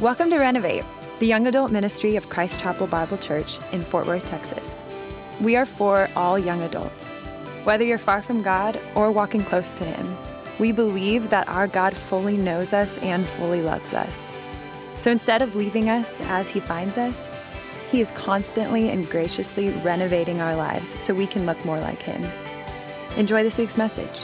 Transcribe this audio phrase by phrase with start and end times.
[0.00, 0.86] Welcome to Renovate,
[1.18, 4.66] the young adult ministry of Christ Chapel Bible Church in Fort Worth, Texas.
[5.42, 7.10] We are for all young adults.
[7.64, 10.16] Whether you're far from God or walking close to Him,
[10.58, 14.26] we believe that our God fully knows us and fully loves us.
[14.98, 17.16] So instead of leaving us as He finds us,
[17.90, 22.24] He is constantly and graciously renovating our lives so we can look more like Him.
[23.18, 24.22] Enjoy this week's message.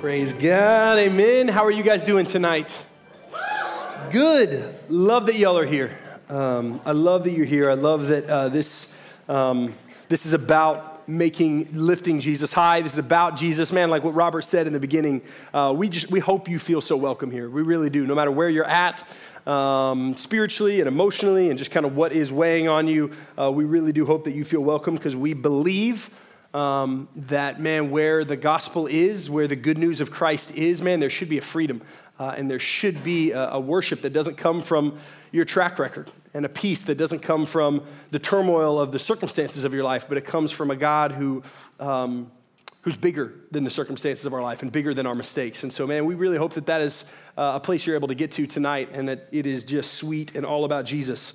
[0.00, 0.96] Praise God.
[0.96, 1.48] Amen.
[1.48, 2.84] How are you guys doing tonight?
[4.12, 4.78] Good.
[4.88, 5.98] Love that y'all are here.
[6.28, 7.68] Um, I love that you're here.
[7.68, 8.94] I love that uh, this,
[9.28, 9.74] um,
[10.08, 12.80] this is about making, lifting Jesus high.
[12.80, 13.72] This is about Jesus.
[13.72, 15.20] Man, like what Robert said in the beginning,
[15.52, 17.50] uh, we, just, we hope you feel so welcome here.
[17.50, 18.06] We really do.
[18.06, 19.04] No matter where you're at,
[19.48, 23.64] um, spiritually and emotionally, and just kind of what is weighing on you, uh, we
[23.64, 26.08] really do hope that you feel welcome because we believe
[26.54, 31.00] um, that, man, where the gospel is, where the good news of Christ is, man,
[31.00, 31.82] there should be a freedom
[32.18, 34.98] uh, and there should be a, a, worship that doesn't come from
[35.30, 39.64] your track record and a peace that doesn't come from the turmoil of the circumstances
[39.64, 41.42] of your life, but it comes from a God who.
[41.78, 42.32] Um,
[42.82, 45.64] who's bigger than the circumstances of our life and bigger than our mistakes.
[45.64, 47.04] And so, man, we really hope that that is
[47.36, 50.36] uh, a place you're able to get to tonight and that it is just sweet
[50.36, 51.34] and all about Jesus.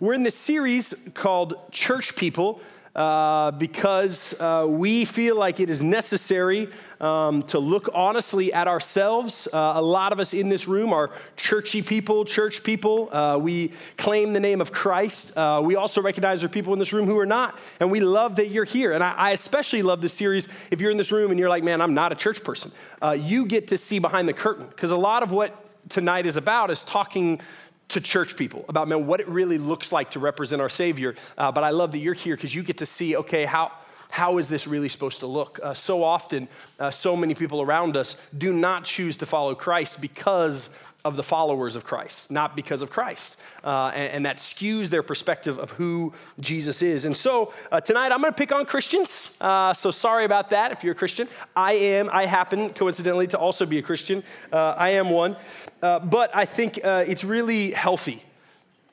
[0.00, 2.60] We're in this series called Church People
[2.94, 6.68] uh, because uh, we feel like it is necessary
[7.00, 9.48] um, to look honestly at ourselves.
[9.52, 13.14] Uh, a lot of us in this room are churchy people, church people.
[13.14, 15.36] Uh, we claim the name of Christ.
[15.36, 18.00] Uh, we also recognize there are people in this room who are not, and we
[18.00, 18.92] love that you're here.
[18.92, 21.64] And I, I especially love this series if you're in this room and you're like,
[21.64, 22.70] man, I'm not a church person.
[23.16, 26.70] you get to see behind the curtain because a lot of what tonight is about
[26.70, 27.40] is talking
[27.88, 31.14] to church people about man what it really looks like to represent our savior.
[31.36, 33.72] Uh, but i love that you're here because you get to see okay how
[34.10, 35.58] how is this really supposed to look?
[35.62, 36.46] Uh, so often
[36.78, 40.70] uh, so many people around us do not choose to follow christ because
[41.04, 43.38] of the followers of Christ, not because of Christ.
[43.64, 47.04] Uh, and, and, that skews their perspective of who Jesus is.
[47.04, 49.36] And so uh, tonight I'm going to pick on Christians.
[49.40, 51.28] Uh, so sorry about that if you're a Christian.
[51.56, 54.22] I am, I happen coincidentally to also be a Christian.
[54.52, 55.36] Uh, I am one.
[55.80, 58.22] Uh, but I think uh, it's really healthy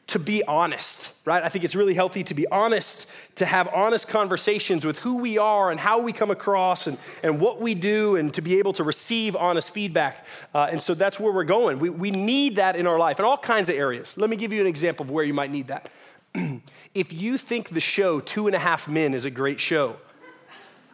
[0.10, 1.44] to be honest, right?
[1.44, 5.38] I think it's really healthy to be honest, to have honest conversations with who we
[5.38, 8.74] are and how we come across and, and what we do, and to be able
[8.74, 10.26] to receive honest feedback.
[10.54, 11.78] Uh, and so that's where we're going.
[11.78, 14.18] We, we need that in our life in all kinds of areas.
[14.18, 15.92] Let me give you an example of where you might need that.
[16.96, 19.98] if you think the show Two and a Half Men is a great show,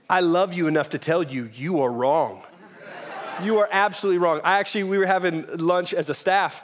[0.09, 2.43] I love you enough to tell you, you are wrong.
[3.43, 4.41] You are absolutely wrong.
[4.43, 6.61] I actually, we were having lunch as a staff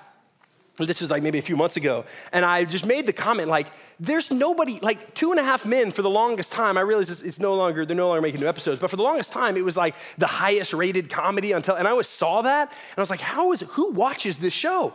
[0.78, 3.68] this was like maybe a few months ago, and I just made the comment like,
[4.00, 6.78] there's nobody, like two and a half men for the longest time.
[6.78, 9.04] I realize it's, it's, no longer, they're no longer making new episodes, but for the
[9.04, 11.78] longest time, it was like the highest rated comedy television.
[11.78, 14.54] And I always saw that, and I was like, how is it, who watches this
[14.54, 14.94] show?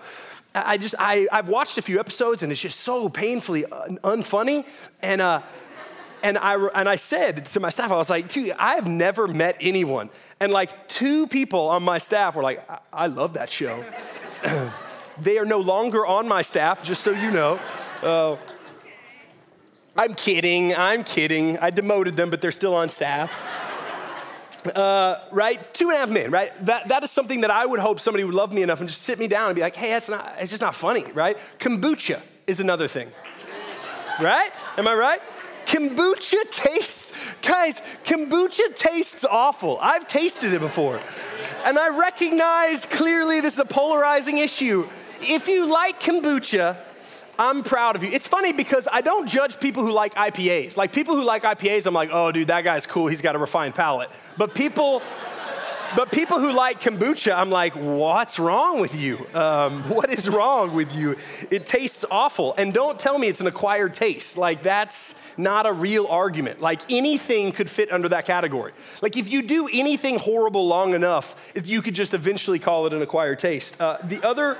[0.54, 4.64] I just, I, I've watched a few episodes, and it's just so painfully un- unfunny.
[5.02, 5.42] And, uh,
[6.22, 9.28] and I, and I said to my staff, I was like, dude, I have never
[9.28, 10.08] met anyone.
[10.40, 13.84] And like two people on my staff were like, I, I love that show.
[15.20, 17.58] They are no longer on my staff, just so you know.
[18.02, 18.36] Uh,
[19.96, 21.58] I'm kidding, I'm kidding.
[21.58, 23.32] I demoted them, but they're still on staff.
[24.66, 25.72] Uh, right?
[25.72, 26.52] Two and a half men, right?
[26.66, 29.02] That, that is something that I would hope somebody would love me enough and just
[29.02, 31.38] sit me down and be like, hey, that's not, it's just not funny, right?
[31.58, 33.08] Kombucha is another thing,
[34.20, 34.50] right?
[34.76, 35.22] Am I right?
[35.66, 37.12] Kombucha tastes,
[37.42, 39.78] guys, kombucha tastes awful.
[39.80, 41.00] I've tasted it before.
[41.64, 44.88] And I recognize clearly this is a polarizing issue
[45.22, 46.76] if you like kombucha,
[47.38, 48.10] I'm proud of you.
[48.10, 50.76] It's funny because I don't judge people who like IPAs.
[50.76, 53.08] Like people who like IPAs, I'm like, oh, dude, that guy's cool.
[53.08, 54.08] He's got a refined palate.
[54.38, 55.02] But people,
[55.94, 59.26] but people who like kombucha, I'm like, what's wrong with you?
[59.34, 61.16] Um, what is wrong with you?
[61.50, 62.54] It tastes awful.
[62.56, 64.38] And don't tell me it's an acquired taste.
[64.38, 66.60] Like that's not a real argument.
[66.60, 68.72] Like anything could fit under that category.
[69.02, 73.02] Like if you do anything horrible long enough, you could just eventually call it an
[73.02, 73.78] acquired taste.
[73.80, 74.56] Uh, the other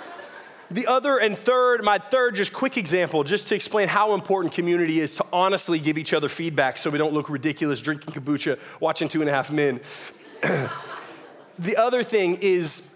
[0.70, 5.00] the other and third, my third, just quick example, just to explain how important community
[5.00, 9.08] is to honestly give each other feedback so we don't look ridiculous drinking kombucha, watching
[9.08, 9.80] two and a half men.
[11.58, 12.92] the other thing is,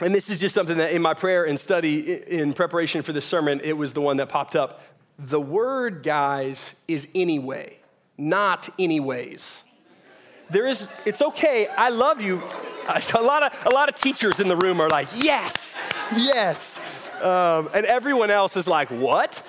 [0.00, 3.24] and this is just something that in my prayer and study in preparation for this
[3.24, 4.82] sermon, it was the one that popped up.
[5.18, 7.78] The word, guys, is anyway,
[8.18, 9.62] not anyways.
[10.50, 12.42] There is, it's okay, I love you.
[13.14, 15.76] A lot of, a lot of teachers in the room are like, yes,
[16.16, 16.78] yes.
[17.22, 19.42] Um, and everyone else is like, what?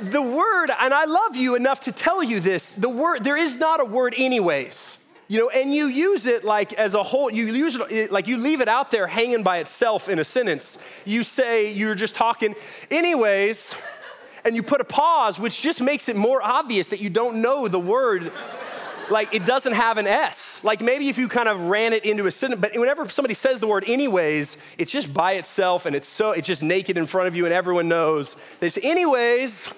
[0.00, 3.56] The word, and I love you enough to tell you this the word, there is
[3.56, 4.98] not a word, anyways.
[5.30, 8.36] you know, and you use it like as a whole, you use it like you
[8.36, 10.84] leave it out there hanging by itself in a sentence.
[11.04, 12.56] You say you're just talking,
[12.90, 13.76] anyways,
[14.44, 17.68] and you put a pause, which just makes it more obvious that you don't know
[17.68, 18.32] the word.
[19.10, 20.62] Like it doesn't have an S.
[20.64, 23.60] Like maybe if you kind of ran it into a sentence, but whenever somebody says
[23.60, 27.28] the word anyways, it's just by itself and it's so it's just naked in front
[27.28, 28.36] of you and everyone knows.
[28.60, 29.72] There's anyways.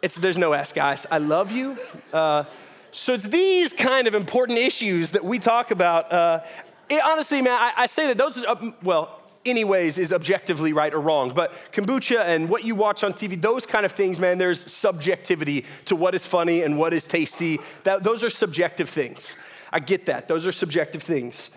[0.00, 1.06] It's there's no S, guys.
[1.10, 1.76] I love you.
[2.12, 2.44] Uh,
[2.90, 6.12] so it's these kind of important issues that we talk about.
[6.12, 6.40] Uh,
[6.88, 9.17] it, honestly, man, I, I, say that those, uh, well,
[9.50, 11.32] anyways, is objectively right or wrong.
[11.34, 15.64] But kombucha and what you watch on TV, those kind of things, man, there's subjectivity
[15.86, 17.58] to what is funny and what is tasty.
[17.84, 19.36] That, those are subjective things.
[19.72, 20.28] I get that.
[20.28, 21.50] Those are subjective things.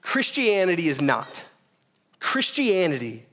[0.00, 1.44] Christianity is not.
[2.18, 3.26] Christianity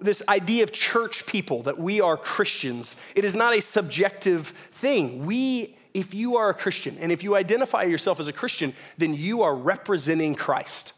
[0.00, 5.26] this idea of church people, that we are Christians, it is not a subjective thing.
[5.26, 9.14] We if you are a Christian and if you identify yourself as a Christian, then
[9.14, 10.94] you are representing Christ.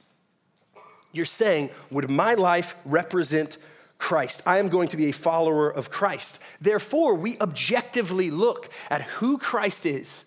[1.14, 3.56] You're saying, would my life represent
[3.98, 4.42] Christ?
[4.44, 6.40] I am going to be a follower of Christ.
[6.60, 10.24] Therefore, we objectively look at who Christ is,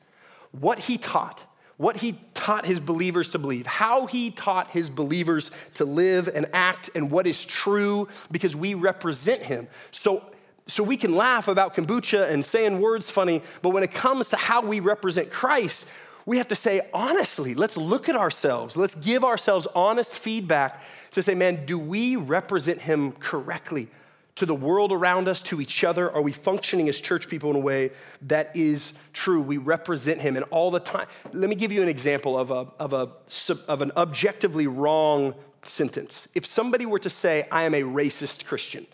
[0.51, 1.43] what he taught,
[1.75, 6.47] what he taught his believers to believe, how he taught his believers to live and
[6.53, 9.67] act, and what is true because we represent him.
[9.91, 10.23] So,
[10.67, 14.37] so we can laugh about kombucha and saying words funny, but when it comes to
[14.37, 15.87] how we represent Christ,
[16.27, 18.75] we have to say, honestly, let's look at ourselves.
[18.75, 23.87] Let's give ourselves honest feedback to say, man, do we represent him correctly
[24.35, 26.11] to the world around us, to each other?
[26.11, 27.91] Are we functioning as church people in a way
[28.23, 29.41] that is true?
[29.41, 31.07] We represent him, and all the time.
[31.31, 33.09] Let me give you an example of, a, of, a,
[33.69, 35.33] of an objectively wrong
[35.63, 36.27] sentence.
[36.35, 38.85] If somebody were to say, I am a racist Christian,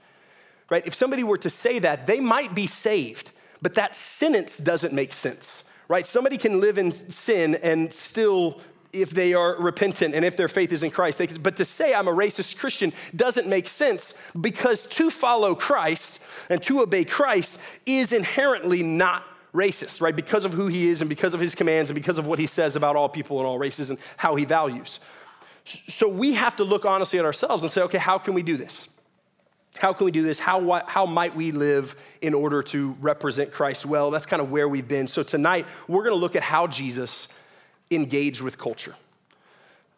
[0.69, 0.85] right?
[0.85, 5.13] If somebody were to say that, they might be saved, but that sentence doesn't make
[5.13, 6.05] sense, right?
[6.05, 8.59] Somebody can live in sin and still
[8.93, 11.17] if they are repentant and if their faith is in Christ.
[11.17, 16.21] They, but to say I'm a racist Christian doesn't make sense because to follow Christ
[16.49, 20.15] and to obey Christ is inherently not racist, right?
[20.15, 22.47] Because of who he is and because of his commands and because of what he
[22.47, 24.99] says about all people and all races and how he values.
[25.65, 28.57] So we have to look honestly at ourselves and say, okay, how can we do
[28.57, 28.87] this?
[29.77, 30.39] How can we do this?
[30.39, 34.11] How, how might we live in order to represent Christ well?
[34.11, 35.07] That's kind of where we've been.
[35.07, 37.27] So tonight, we're going to look at how Jesus
[37.89, 38.95] engaged with culture.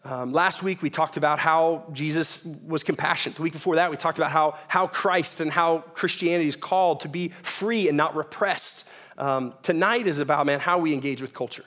[0.06, 3.36] Um, last week, we talked about how Jesus was compassionate.
[3.36, 7.02] The week before that, we talked about how, how Christ and how Christianity is called
[7.02, 8.90] to be free and not repressed.
[9.18, 11.66] Um, tonight is about, man, how we engage with culture.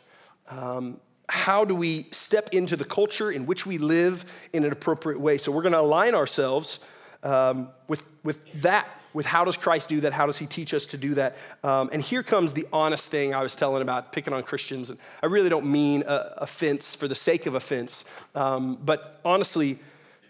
[0.49, 5.21] Um, how do we step into the culture in which we live in an appropriate
[5.21, 5.37] way?
[5.37, 6.81] So, we're going to align ourselves
[7.23, 10.13] um, with, with that, with how does Christ do that?
[10.13, 11.37] How does he teach us to do that?
[11.65, 14.91] Um, and here comes the honest thing I was telling about picking on Christians.
[14.91, 18.05] And I really don't mean uh, offense for the sake of offense,
[18.35, 19.79] um, but honestly,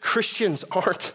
[0.01, 1.13] Christians aren't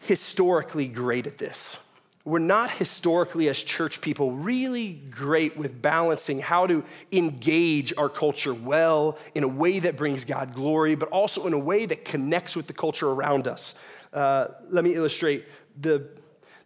[0.00, 1.78] historically great at this.
[2.24, 8.52] We're not historically, as church people, really great with balancing how to engage our culture
[8.52, 12.56] well in a way that brings God glory, but also in a way that connects
[12.56, 13.76] with the culture around us.
[14.16, 15.44] Uh, let me illustrate
[15.78, 16.08] the,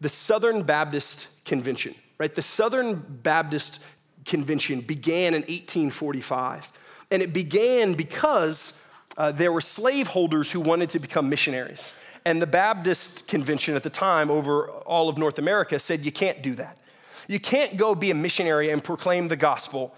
[0.00, 2.32] the Southern Baptist Convention, right?
[2.32, 3.80] The Southern Baptist
[4.24, 6.70] Convention began in 1845.
[7.10, 8.80] And it began because
[9.16, 11.92] uh, there were slaveholders who wanted to become missionaries.
[12.24, 16.42] And the Baptist Convention at the time over all of North America said you can't
[16.42, 16.78] do that.
[17.26, 19.92] You can't go be a missionary and proclaim the gospel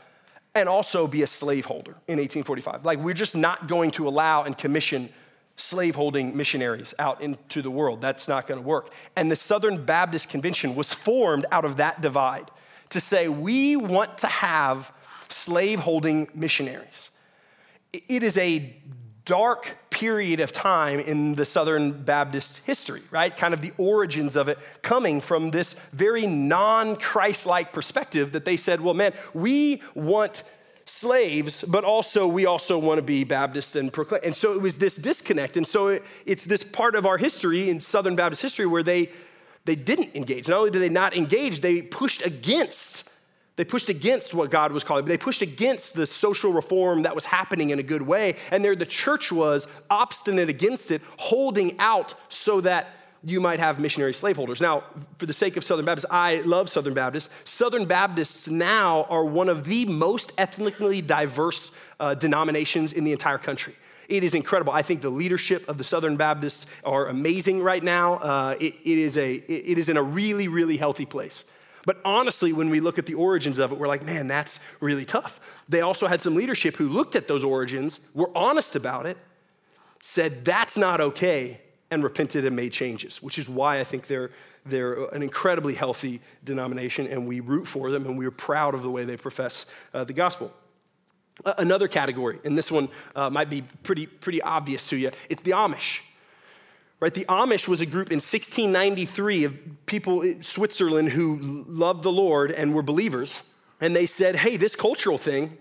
[0.54, 2.85] and also be a slaveholder in 1845.
[2.87, 5.11] Like, we're just not going to allow and commission
[5.62, 8.00] slaveholding missionaries out into the world.
[8.00, 8.92] That's not going to work.
[9.16, 12.50] And the Southern Baptist Convention was formed out of that divide
[12.90, 14.92] to say, we want to have
[15.28, 17.11] slaveholding missionaries.
[17.92, 18.76] It is a
[19.25, 23.37] dark period of time in the Southern Baptist history, right?
[23.37, 28.45] Kind of the origins of it coming from this very non Christ like perspective that
[28.45, 30.42] they said, well, man, we want
[30.84, 34.22] slaves, but also we also want to be Baptists and proclaim.
[34.24, 35.56] And so it was this disconnect.
[35.56, 39.10] And so it, it's this part of our history in Southern Baptist history where they
[39.64, 40.48] they didn't engage.
[40.48, 43.08] Not only did they not engage, they pushed against.
[43.56, 45.04] They pushed against what God was calling.
[45.04, 48.36] They pushed against the social reform that was happening in a good way.
[48.50, 52.88] And there the church was obstinate against it, holding out so that
[53.25, 54.61] you might have missionary slaveholders.
[54.61, 54.85] Now,
[55.19, 57.29] for the sake of Southern Baptists, I love Southern Baptists.
[57.45, 63.38] Southern Baptists now are one of the most ethnically diverse uh, denominations in the entire
[63.38, 63.75] country.
[64.09, 64.73] It is incredible.
[64.73, 68.14] I think the leadership of the Southern Baptists are amazing right now.
[68.14, 71.45] Uh, it, it, is a, it is in a really, really healthy place.
[71.85, 75.05] But honestly, when we look at the origins of it, we're like, man, that's really
[75.05, 75.62] tough.
[75.69, 79.17] They also had some leadership who looked at those origins, were honest about it,
[80.00, 81.61] said that's not okay,
[81.92, 84.30] and repented and made changes, which is why I think they're,
[84.64, 88.90] they're an incredibly healthy denomination, and we root for them, and we're proud of the
[88.90, 90.50] way they profess uh, the gospel.
[91.44, 95.50] Another category, and this one uh, might be pretty, pretty obvious to you, it's the
[95.50, 96.00] Amish.
[96.99, 102.12] Right, the Amish was a group in 1693 of people in Switzerland who loved the
[102.12, 103.42] Lord and were believers.
[103.82, 105.58] And they said, hey, this cultural thing,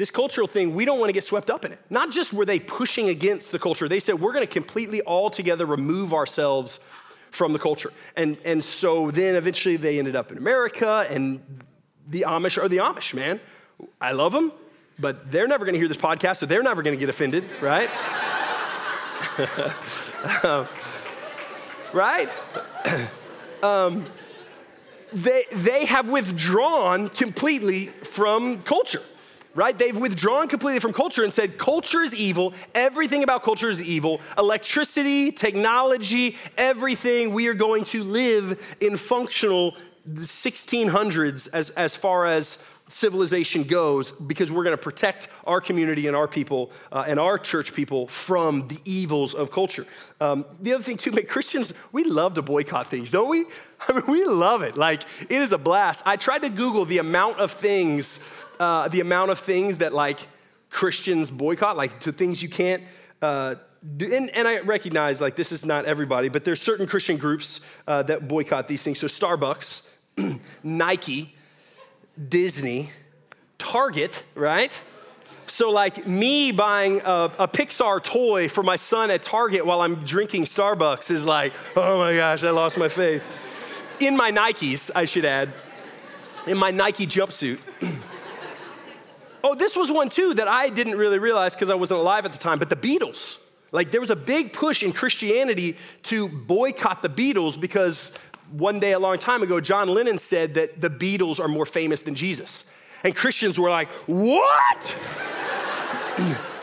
[0.00, 1.78] this cultural thing, we don't want to get swept up in it.
[1.90, 5.66] Not just were they pushing against the culture, they said, we're going to completely altogether
[5.66, 6.80] remove ourselves
[7.30, 7.92] from the culture.
[8.16, 11.42] And, and so then eventually they ended up in America, and
[12.08, 13.40] the Amish are the Amish, man.
[14.00, 14.52] I love them,
[14.98, 17.44] but they're never going to hear this podcast, so they're never going to get offended,
[17.60, 17.90] right?
[20.42, 20.66] um,
[21.92, 22.30] right?
[23.62, 24.06] um,
[25.12, 29.02] they, they have withdrawn completely from culture,
[29.54, 29.76] right?
[29.76, 32.54] They've withdrawn completely from culture and said culture is evil.
[32.74, 34.20] Everything about culture is evil.
[34.38, 37.32] Electricity, technology, everything.
[37.32, 39.76] We are going to live in functional
[40.08, 46.16] 1600s as, as far as civilization goes because we're going to protect our community and
[46.16, 49.86] our people uh, and our church people from the evils of culture.
[50.20, 53.44] Um, the other thing, too, man, Christians, we love to boycott things, don't we?
[53.88, 54.76] I mean, we love it.
[54.76, 56.02] Like, it is a blast.
[56.04, 58.20] I tried to Google the amount of things,
[58.60, 60.20] uh, the amount of things that, like,
[60.68, 62.84] Christians boycott, like, to things you can't.
[63.20, 63.56] Uh,
[63.96, 67.60] do, and, and, I recognize, like, this is not everybody, but there's certain Christian groups
[67.88, 68.98] uh, that boycott these things.
[68.98, 69.82] So, Starbucks,
[70.62, 71.34] Nike,
[72.28, 72.90] Disney,
[73.58, 74.78] Target, right?
[75.46, 79.96] So, like me buying a, a, Pixar toy for my son at Target while I'm
[80.04, 83.22] drinking Starbucks is like, oh my gosh, I lost my faith.
[83.98, 85.52] In my Nikes, I should add,
[86.46, 87.58] in my Nike jumpsuit.
[89.42, 92.32] oh, this was one too that I didn't really realize because I wasn't alive at
[92.32, 93.38] the time, but the Beatles.
[93.72, 98.12] Like, there was a big push in Christianity to boycott the Beatles because
[98.50, 102.02] one day a long time ago, John Lennon said that the Beatles are more famous
[102.02, 102.64] than Jesus.
[103.04, 104.96] And Christians were like, What?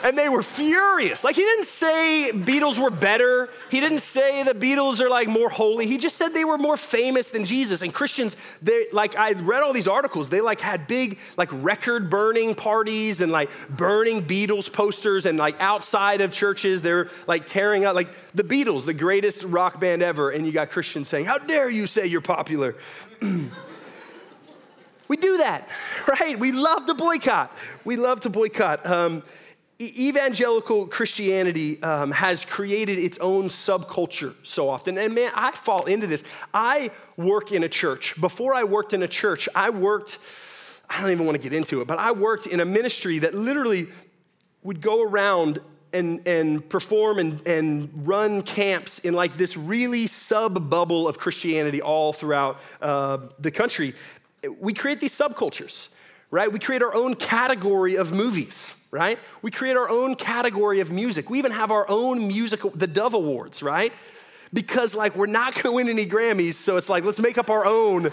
[0.07, 1.25] And they were furious.
[1.25, 3.49] Like, he didn't say Beatles were better.
[3.69, 5.85] He didn't say the Beatles are like more holy.
[5.85, 7.81] He just said they were more famous than Jesus.
[7.81, 10.29] And Christians, they like, I read all these articles.
[10.29, 15.25] They like had big, like, record burning parties and like burning Beatles posters.
[15.25, 19.77] And like outside of churches, they're like tearing up, like, the Beatles, the greatest rock
[19.77, 20.29] band ever.
[20.29, 22.75] And you got Christians saying, How dare you say you're popular?
[25.09, 25.67] we do that,
[26.07, 26.39] right?
[26.39, 27.51] We love to boycott.
[27.83, 28.85] We love to boycott.
[28.85, 29.23] Um,
[29.79, 34.97] evangelical Christianity um, has created its own subculture so often.
[34.97, 36.23] And man, I fall into this.
[36.53, 38.19] I work in a church.
[38.19, 40.17] Before I worked in a church, I worked,
[40.89, 43.35] I don't even want to get into it, but I worked in a ministry that
[43.35, 43.87] literally
[44.63, 45.59] would go around
[45.93, 51.81] and, and perform and, and run camps in like this really sub bubble of Christianity
[51.81, 53.93] all throughout uh, the country.
[54.59, 55.89] We create these subcultures,
[56.31, 56.51] right?
[56.51, 59.19] We create our own category of movies right?
[59.41, 61.29] We create our own category of music.
[61.29, 63.93] We even have our own music, the Dove Awards, right?
[64.53, 67.65] Because like we're not gonna win any Grammys, so it's like let's make up our
[67.65, 68.11] own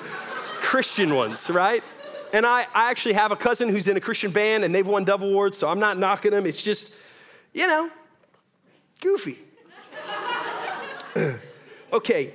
[0.61, 1.85] Christian ones, right?
[2.33, 5.05] And I, I actually have a cousin who's in a Christian band and they've won
[5.05, 6.47] Dove Awards, so I'm not knocking them.
[6.47, 6.93] It's just,
[7.53, 7.89] you know,
[9.01, 9.39] goofy.
[11.93, 12.35] okay,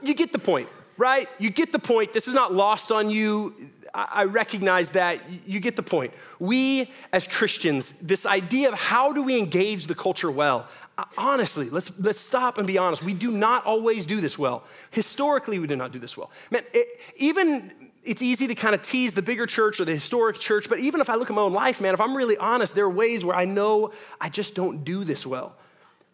[0.00, 1.28] you get the point, right?
[1.40, 2.12] You get the point.
[2.12, 3.54] This is not lost on you.
[3.94, 5.20] I recognize that.
[5.46, 6.14] You get the point.
[6.38, 11.68] We, as Christians, this idea of how do we engage the culture well, uh, honestly,
[11.68, 13.02] let's, let's stop and be honest.
[13.02, 14.64] We do not always do this well.
[14.90, 16.30] Historically, we do not do this well.
[16.50, 17.72] Man, it, even
[18.02, 21.00] it's easy to kind of tease the bigger church or the historic church, but even
[21.00, 23.24] if I look at my own life, man, if I'm really honest, there are ways
[23.24, 25.54] where I know I just don't do this well.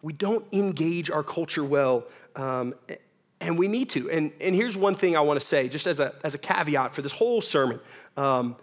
[0.01, 2.05] We don't engage our culture well.
[2.35, 2.75] Um,
[3.41, 4.09] and we need to.
[4.09, 6.93] And, and here's one thing I want to say, just as a, as a caveat
[6.93, 7.79] for this whole sermon.
[8.17, 8.55] Um,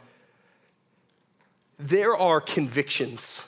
[1.78, 3.44] there are convictions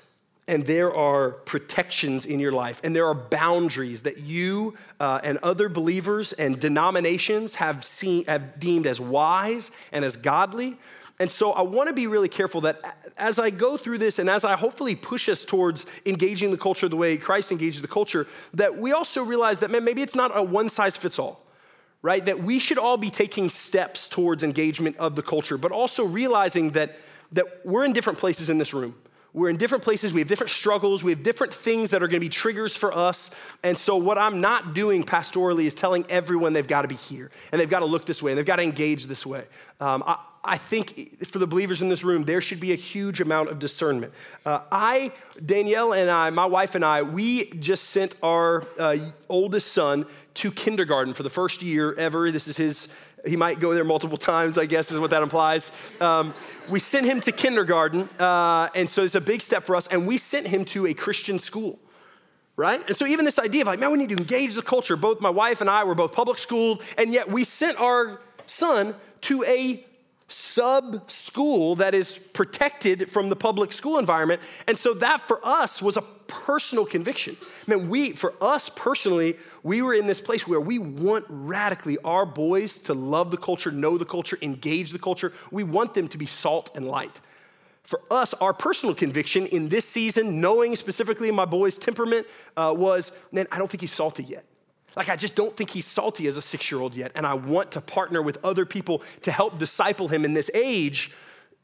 [0.46, 5.36] and there are protections in your life, and there are boundaries that you uh, and
[5.42, 10.78] other believers and denominations have, seen, have deemed as wise and as godly
[11.20, 12.80] and so I want to be really careful that
[13.16, 16.88] as I go through this and as I hopefully push us towards engaging the culture
[16.88, 20.36] the way Christ engages the culture, that we also realize that man, maybe it's not
[20.36, 21.44] a one size fits all,
[22.02, 22.24] right?
[22.24, 26.70] That we should all be taking steps towards engagement of the culture, but also realizing
[26.70, 26.96] that,
[27.32, 28.94] that we're in different places in this room.
[29.34, 30.12] We're in different places.
[30.12, 31.04] We have different struggles.
[31.04, 33.34] We have different things that are going to be triggers for us.
[33.62, 37.30] And so, what I'm not doing pastorally is telling everyone they've got to be here
[37.52, 39.44] and they've got to look this way and they've got to engage this way.
[39.80, 43.20] Um, I, I, think for the believers in this room, there should be a huge
[43.20, 44.12] amount of discernment.
[44.44, 45.12] Uh, I,
[45.44, 48.96] Danielle and I, my wife and I, we just sent our uh,
[49.28, 52.30] oldest son to kindergarten for the first year ever.
[52.30, 52.88] This is his
[53.26, 55.72] he might go there multiple times, I guess, is what that implies.
[56.00, 56.34] Um,
[56.68, 60.06] we sent him to kindergarten, uh, and so it's a big step for us, and
[60.06, 61.78] we sent him to a Christian school,
[62.56, 62.80] right?
[62.86, 64.96] And so even this idea of like, man, we need to engage the culture.
[64.96, 68.94] Both my wife and I were both public schooled, and yet we sent our son
[69.22, 69.84] to a
[70.28, 74.40] sub school that is protected from the public school environment.
[74.66, 77.36] And so that for us was a personal conviction.
[77.66, 81.96] I mean, we, for us personally, we were in this place where we want radically
[82.04, 85.32] our boys to love the culture, know the culture, engage the culture.
[85.50, 87.20] We want them to be salt and light.
[87.82, 93.18] For us, our personal conviction in this season, knowing specifically my boy's temperament, uh, was
[93.32, 94.44] man, I don't think he's salty yet.
[94.98, 97.12] Like, I just don't think he's salty as a six year old yet.
[97.14, 101.12] And I want to partner with other people to help disciple him in this age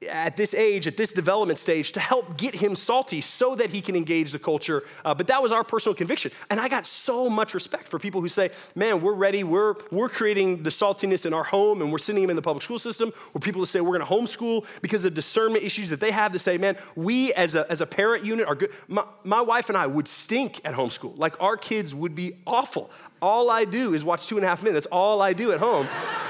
[0.08, 3.80] at this age, at this development stage, to help get him salty so that he
[3.80, 4.82] can engage the culture.
[5.04, 6.30] Uh, but that was our personal conviction.
[6.50, 10.08] And I got so much respect for people who say, man, we're ready, we're, we're
[10.08, 13.12] creating the saltiness in our home and we're sending him in the public school system,
[13.34, 16.38] or people who say we're gonna homeschool because of discernment issues that they have to
[16.38, 18.70] say, man, we as a, as a parent unit are good.
[18.88, 21.16] My, my wife and I would stink at homeschool.
[21.16, 22.90] Like our kids would be awful.
[23.24, 24.84] All I do is watch two and a half minutes.
[24.84, 25.88] That's all I do at home.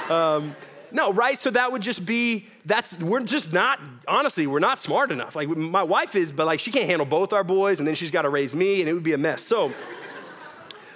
[0.09, 0.55] Um,
[0.93, 1.37] no, right?
[1.37, 5.35] So that would just be, that's, we're just not, honestly, we're not smart enough.
[5.35, 8.13] Like my wife is, but like she can't handle both our boys and then she's
[8.13, 9.43] got to raise me and it would be a mess.
[9.43, 9.73] So,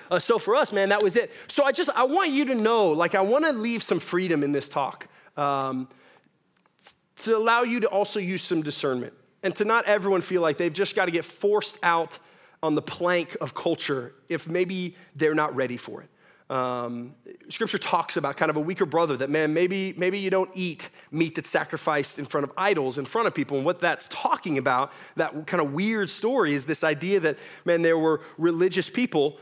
[0.08, 1.32] uh, so for us, man, that was it.
[1.48, 4.44] So I just, I want you to know, like I want to leave some freedom
[4.44, 5.88] in this talk um,
[7.22, 10.72] to allow you to also use some discernment and to not everyone feel like they've
[10.72, 12.20] just got to get forced out
[12.62, 16.08] on the plank of culture if maybe they're not ready for it.
[16.50, 17.14] Um,
[17.50, 20.88] scripture talks about kind of a weaker brother that, man, maybe, maybe you don't eat
[21.10, 23.58] meat that's sacrificed in front of idols, in front of people.
[23.58, 27.36] And what that's talking about, that kind of weird story, is this idea that,
[27.66, 29.38] man, there were religious people,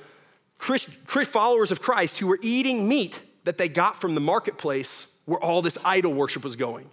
[0.59, 0.89] Christ,
[1.27, 5.63] followers of Christ, who were eating meat that they got from the marketplace where all
[5.63, 6.91] this idol worship was going.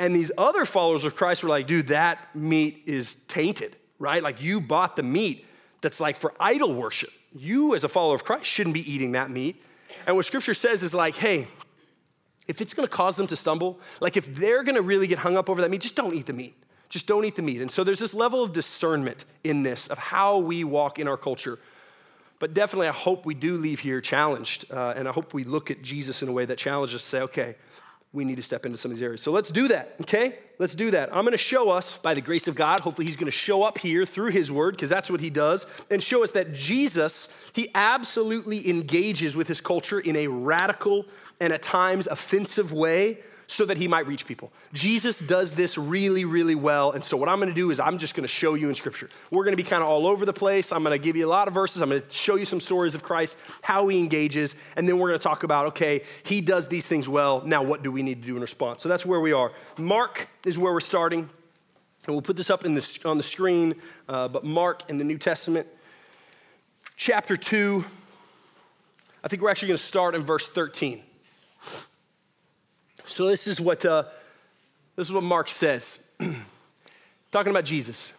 [0.00, 4.22] And these other followers of Christ were like, dude, that meat is tainted, right?
[4.22, 5.46] Like you bought the meat
[5.84, 9.30] that's like for idol worship you, as a follower of Christ, shouldn't be eating that
[9.30, 9.62] meat.
[10.06, 11.46] And what scripture says is like, hey,
[12.48, 15.50] if it's gonna cause them to stumble, like if they're gonna really get hung up
[15.50, 16.54] over that meat, just don't eat the meat.
[16.88, 17.60] Just don't eat the meat.
[17.60, 21.16] And so there's this level of discernment in this of how we walk in our
[21.16, 21.58] culture.
[22.38, 24.64] But definitely, I hope we do leave here challenged.
[24.70, 27.08] Uh, and I hope we look at Jesus in a way that challenges us to
[27.08, 27.56] say, okay,
[28.14, 29.20] we need to step into some of these areas.
[29.20, 30.38] So let's do that, okay?
[30.58, 31.14] Let's do that.
[31.14, 34.06] I'm gonna show us, by the grace of God, hopefully he's gonna show up here
[34.06, 38.70] through his word, because that's what he does, and show us that Jesus, he absolutely
[38.70, 41.06] engages with his culture in a radical
[41.40, 44.52] and at times offensive way so that he might reach people.
[44.72, 46.92] Jesus does this really, really well.
[46.92, 48.74] And so, what I'm going to do is, I'm just going to show you in
[48.74, 49.08] Scripture.
[49.30, 50.72] We're going to be kind of all over the place.
[50.72, 51.82] I'm going to give you a lot of verses.
[51.82, 54.56] I'm going to show you some stories of Christ, how he engages.
[54.76, 57.42] And then we're going to talk about, okay, he does these things well.
[57.44, 58.82] Now, what do we need to do in response?
[58.82, 59.52] So, that's where we are.
[59.76, 61.28] Mark is where we're starting.
[62.06, 63.74] And we'll put this up the, on the screen.
[64.08, 65.66] Uh, but Mark in the New Testament,
[66.96, 67.84] chapter 2,
[69.22, 71.02] I think we're actually going to start in verse 13.
[73.06, 74.04] So this is what uh,
[74.96, 76.08] this is what Mark says,
[77.32, 78.12] talking about Jesus.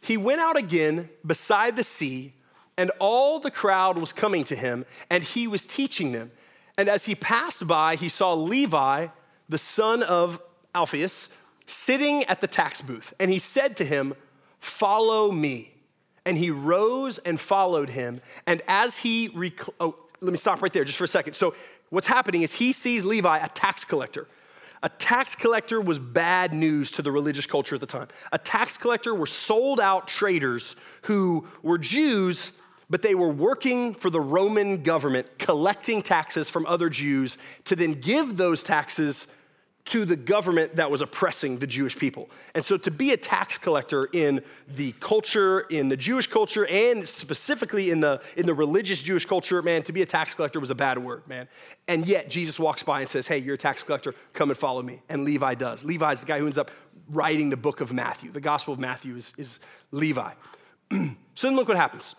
[0.00, 2.32] He went out again beside the sea,
[2.78, 6.30] and all the crowd was coming to him, and he was teaching them.
[6.78, 9.08] And as he passed by, he saw Levi,
[9.48, 10.40] the son of
[10.74, 11.30] Alphaeus,
[11.66, 14.14] sitting at the tax booth, and he said to him,
[14.58, 15.74] "Follow me."
[16.26, 18.20] And he rose and followed him.
[18.46, 21.32] And as he, rec- oh, let me stop right there just for a second.
[21.32, 21.54] So
[21.90, 24.26] what's happening is he sees Levi, a tax collector.
[24.82, 28.08] A tax collector was bad news to the religious culture at the time.
[28.32, 32.52] A tax collector were sold out traders who were Jews,
[32.88, 37.92] but they were working for the Roman government, collecting taxes from other Jews to then
[37.92, 39.26] give those taxes
[39.90, 42.30] to the government that was oppressing the Jewish people.
[42.54, 44.40] And so to be a tax collector in
[44.76, 49.60] the culture, in the Jewish culture, and specifically in the, in the religious Jewish culture,
[49.62, 51.48] man, to be a tax collector was a bad word, man.
[51.88, 54.80] And yet Jesus walks by and says, hey, you're a tax collector, come and follow
[54.80, 55.02] me.
[55.08, 55.84] And Levi does.
[55.84, 56.70] Levi's the guy who ends up
[57.08, 58.30] writing the book of Matthew.
[58.30, 59.58] The Gospel of Matthew is, is
[59.90, 60.32] Levi.
[60.92, 62.14] so then look what happens.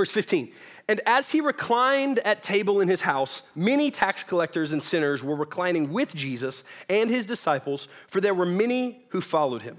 [0.00, 0.50] Verse 15.
[0.88, 5.36] And as he reclined at table in his house, many tax collectors and sinners were
[5.36, 9.76] reclining with Jesus and his disciples, for there were many who followed him.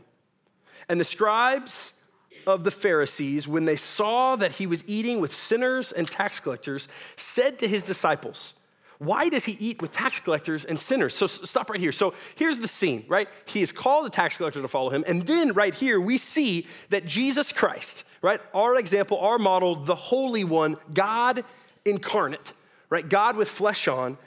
[0.87, 1.93] And the scribes
[2.45, 6.87] of the Pharisees, when they saw that he was eating with sinners and tax collectors,
[7.15, 8.53] said to his disciples,
[9.01, 11.15] why does he eat with tax collectors and sinners?
[11.15, 11.91] So stop right here.
[11.91, 13.27] So here's the scene, right?
[13.45, 15.03] He is called a tax collector to follow him.
[15.07, 18.39] And then right here, we see that Jesus Christ, right?
[18.53, 21.43] Our example, our model, the Holy One, God
[21.83, 22.53] incarnate,
[22.91, 23.09] right?
[23.09, 24.19] God with flesh on,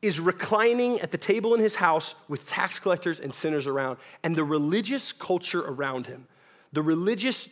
[0.00, 3.98] is reclining at the table in his house with tax collectors and sinners around.
[4.22, 6.28] And the religious culture around him,
[6.72, 7.48] the religious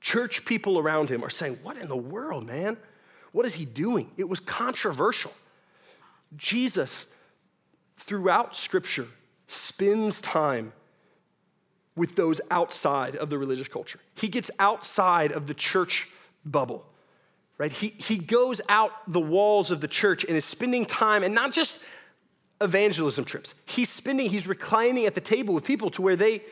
[0.00, 2.76] church people around him are saying, What in the world, man?
[3.32, 4.12] What is he doing?
[4.16, 5.32] It was controversial.
[6.36, 7.06] Jesus,
[7.98, 9.08] throughout Scripture,
[9.46, 10.72] spends time
[11.96, 13.98] with those outside of the religious culture.
[14.14, 16.08] He gets outside of the church
[16.44, 16.86] bubble,
[17.58, 17.72] right?
[17.72, 21.52] He, he goes out the walls of the church and is spending time, and not
[21.52, 21.80] just
[22.60, 23.54] evangelism trips.
[23.66, 26.42] He's spending, he's reclining at the table with people to where they,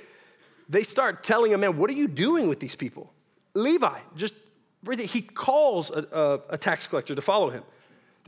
[0.68, 3.12] they start telling him, man, what are you doing with these people?
[3.54, 4.34] Levi, just,
[4.98, 7.62] he calls a, a, a tax collector to follow him.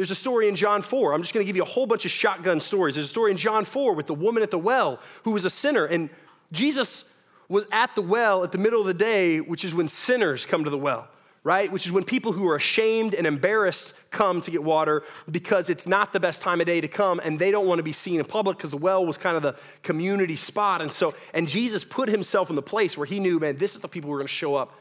[0.01, 1.13] There's a story in John 4.
[1.13, 2.95] I'm just going to give you a whole bunch of shotgun stories.
[2.95, 5.51] There's a story in John 4 with the woman at the well who was a
[5.51, 5.85] sinner.
[5.85, 6.09] And
[6.53, 7.05] Jesus
[7.51, 10.65] was at the well at the middle of the day, which is when sinners come
[10.65, 11.07] to the well,
[11.45, 11.71] right?
[11.71, 15.87] Which is when people who are ashamed and embarrassed come to get water because it's
[15.87, 18.21] not the best time of day to come and they don't want to be seen
[18.21, 20.81] in public because the well was kind of the community spot.
[20.81, 23.83] And so, and Jesus put himself in the place where he knew, man, this is
[23.83, 24.73] the people who are going to show up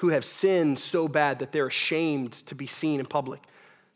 [0.00, 3.40] who have sinned so bad that they're ashamed to be seen in public.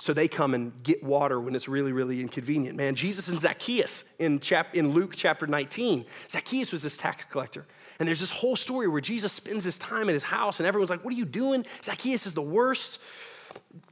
[0.00, 2.74] So they come and get water when it's really, really inconvenient.
[2.74, 7.66] Man, Jesus and Zacchaeus in, chap- in Luke chapter 19, Zacchaeus was this tax collector.
[7.98, 10.88] And there's this whole story where Jesus spends his time at his house, and everyone's
[10.88, 11.66] like, What are you doing?
[11.84, 12.98] Zacchaeus is the worst.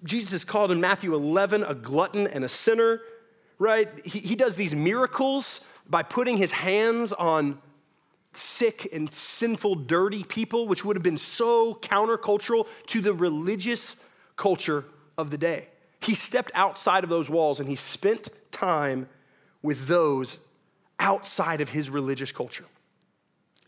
[0.02, 3.02] Jesus is called in Matthew 11 a glutton and a sinner,
[3.58, 3.88] right?
[4.06, 7.58] He, he does these miracles by putting his hands on
[8.32, 13.96] sick and sinful, dirty people, which would have been so countercultural to the religious
[14.36, 14.86] culture
[15.18, 15.68] of the day.
[16.00, 19.08] He stepped outside of those walls and he spent time
[19.62, 20.38] with those
[20.98, 22.64] outside of his religious culture.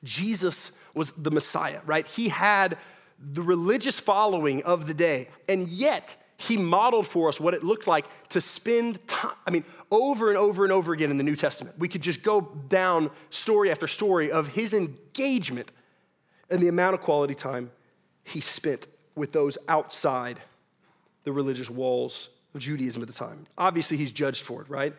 [0.02, 2.06] Jesus was the Messiah, right?
[2.06, 2.78] He had
[3.18, 7.86] the religious following of the day, and yet he modeled for us what it looked
[7.86, 11.36] like to spend time, I mean, over and over and over again in the New
[11.36, 11.78] Testament.
[11.78, 15.70] We could just go down story after story of his engagement
[16.48, 17.70] and the amount of quality time
[18.24, 20.40] he spent with those outside
[21.24, 23.46] the religious walls of Judaism at the time.
[23.56, 24.94] Obviously, he's judged for it, right?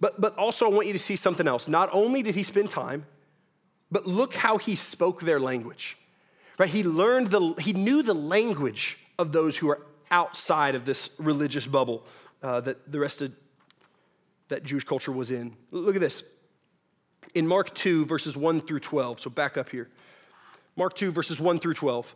[0.00, 1.68] But, but also, I want you to see something else.
[1.68, 3.06] Not only did he spend time,
[3.90, 5.96] but look how he spoke their language,
[6.58, 6.68] right?
[6.68, 11.66] He learned the, he knew the language of those who are outside of this religious
[11.66, 12.04] bubble
[12.42, 13.32] uh, that the rest of
[14.48, 15.56] that Jewish culture was in.
[15.70, 16.22] Look at this.
[17.34, 19.88] In Mark 2, verses 1 through 12, so back up here.
[20.76, 22.14] Mark 2, verses 1 through 12.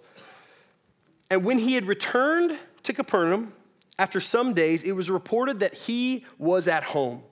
[1.30, 3.52] And when he had returned to Capernaum,
[3.98, 7.22] after some days, it was reported that he was at home,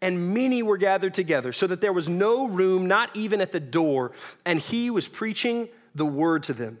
[0.00, 3.60] and many were gathered together, so that there was no room, not even at the
[3.60, 4.12] door,
[4.44, 6.78] and he was preaching the word to them.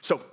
[0.00, 0.24] So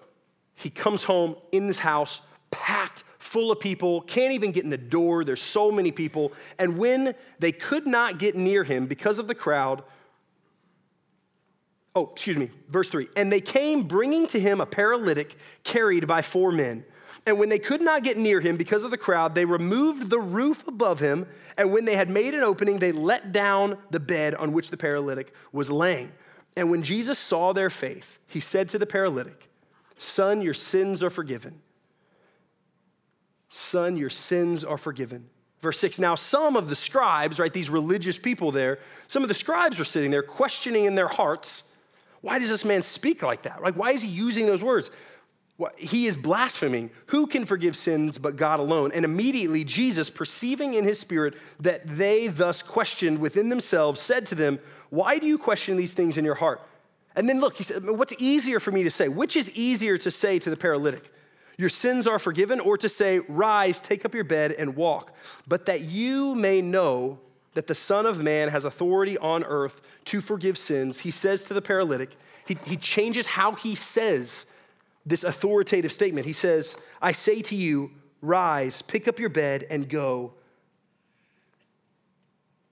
[0.55, 4.77] he comes home in this house, packed full of people, can't even get in the
[4.77, 5.23] door.
[5.23, 6.31] There's so many people.
[6.57, 9.83] And when they could not get near him because of the crowd,
[11.97, 16.21] oh, excuse me, verse three, and they came bringing to him a paralytic carried by
[16.21, 16.85] four men.
[17.25, 20.19] And when they could not get near him because of the crowd, they removed the
[20.19, 21.25] roof above him.
[21.57, 24.77] And when they had made an opening, they let down the bed on which the
[24.77, 26.11] paralytic was laying.
[26.55, 29.49] And when Jesus saw their faith, he said to the paralytic,
[29.97, 31.59] Son, your sins are forgiven.
[33.49, 35.29] Son, your sins are forgiven.
[35.61, 39.35] Verse 6 Now, some of the scribes, right, these religious people there, some of the
[39.35, 41.63] scribes were sitting there questioning in their hearts,
[42.21, 43.61] why does this man speak like that?
[43.61, 44.89] Like, why is he using those words?
[45.75, 46.91] He is blaspheming.
[47.07, 48.91] Who can forgive sins but God alone?
[48.93, 54.35] And immediately Jesus, perceiving in his spirit that they thus questioned within themselves, said to
[54.35, 56.61] them, Why do you question these things in your heart?
[57.15, 59.07] And then look, he said, What's easier for me to say?
[59.07, 61.11] Which is easier to say to the paralytic?
[61.57, 65.11] Your sins are forgiven, or to say, Rise, take up your bed, and walk.
[65.47, 67.19] But that you may know
[67.53, 71.53] that the Son of Man has authority on earth to forgive sins, he says to
[71.53, 74.45] the paralytic, he, he changes how he says
[75.05, 76.25] this authoritative statement.
[76.25, 80.33] He says, I say to you, rise, pick up your bed, and go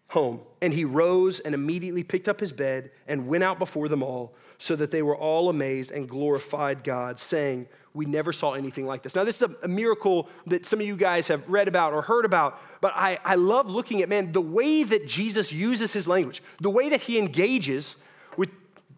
[0.09, 0.41] home.
[0.61, 4.35] And he rose and immediately picked up his bed and went out before them all,
[4.57, 9.03] so that they were all amazed and glorified God, saying, We never saw anything like
[9.03, 9.15] this.
[9.15, 12.01] Now, this is a, a miracle that some of you guys have read about or
[12.01, 16.05] heard about, but I, I love looking at, man, the way that Jesus uses his
[16.05, 17.95] language, the way that he engages
[18.35, 18.49] with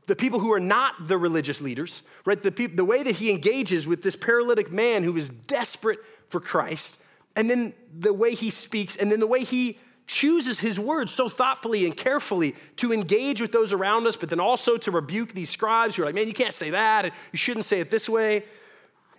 [0.07, 2.41] the people who are not the religious leaders, right?
[2.41, 6.99] The, the way that he engages with this paralytic man who is desperate for Christ,
[7.36, 11.29] and then the way he speaks, and then the way he chooses his words so
[11.29, 15.49] thoughtfully and carefully to engage with those around us, but then also to rebuke these
[15.49, 18.10] scribes who are like, man, you can't say that, and you shouldn't say it this
[18.10, 18.43] way.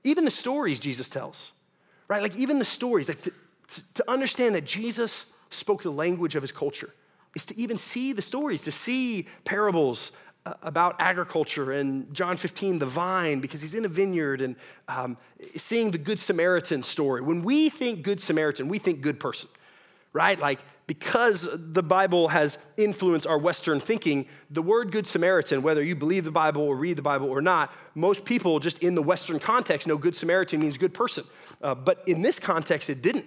[0.09, 1.53] Even the stories Jesus tells,
[2.09, 2.23] right?
[2.23, 3.33] Like, even the stories, like to,
[3.95, 6.91] to understand that Jesus spoke the language of his culture
[7.35, 10.13] is to even see the stories, to see parables
[10.47, 14.57] uh, about agriculture and John 15, the vine, because he's in a vineyard, and
[14.89, 15.19] um,
[15.57, 17.21] seeing the Good Samaritan story.
[17.21, 19.51] When we think Good Samaritan, we think good person,
[20.15, 20.39] right?
[20.39, 25.95] Like, because the Bible has influenced our Western thinking, the word Good Samaritan, whether you
[25.95, 29.39] believe the Bible or read the Bible or not, most people just in the Western
[29.39, 31.25] context know Good Samaritan means good person.
[31.63, 33.27] Uh, but in this context, it didn't,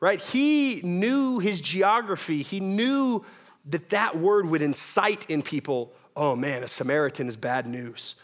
[0.00, 0.20] right?
[0.20, 3.24] He knew his geography, he knew
[3.66, 8.16] that that word would incite in people oh man, a Samaritan is bad news.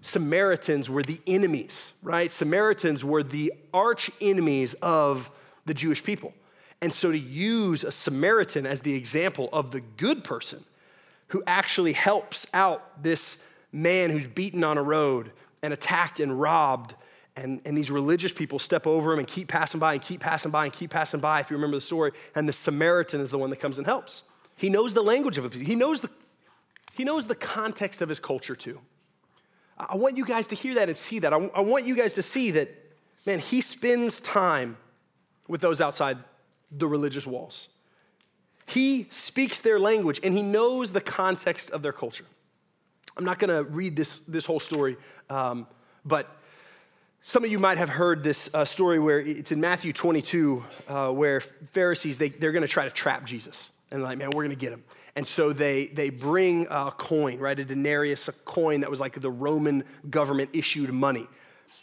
[0.00, 2.30] Samaritans were the enemies, right?
[2.30, 5.30] Samaritans were the arch enemies of
[5.64, 6.32] the Jewish people.
[6.80, 10.64] And so to use a Samaritan as the example of the good person
[11.28, 13.38] who actually helps out this
[13.72, 16.94] man who's beaten on a road and attacked and robbed,
[17.34, 20.50] and, and these religious people step over him and keep passing by and keep passing
[20.50, 23.38] by and keep passing by, if you remember the story, and the Samaritan is the
[23.38, 24.22] one that comes and helps.
[24.56, 25.52] He knows the language of it.
[25.52, 26.10] He knows the,
[26.94, 28.80] he knows the context of his culture too.
[29.78, 31.32] I want you guys to hear that and see that.
[31.32, 32.70] I want you guys to see that,
[33.26, 34.78] man, he spends time
[35.48, 36.16] with those outside
[36.70, 37.68] the religious walls.
[38.66, 42.26] He speaks their language and he knows the context of their culture.
[43.16, 44.96] I'm not going to read this, this whole story,
[45.30, 45.66] um,
[46.04, 46.36] but
[47.22, 51.10] some of you might have heard this uh, story where it's in Matthew 22, uh,
[51.10, 53.70] where Pharisees, they, they're going to try to trap Jesus.
[53.90, 54.84] And like, man, we're going to get him.
[55.16, 57.58] And so they, they bring a coin, right?
[57.58, 61.26] A denarius, a coin that was like the Roman government issued money.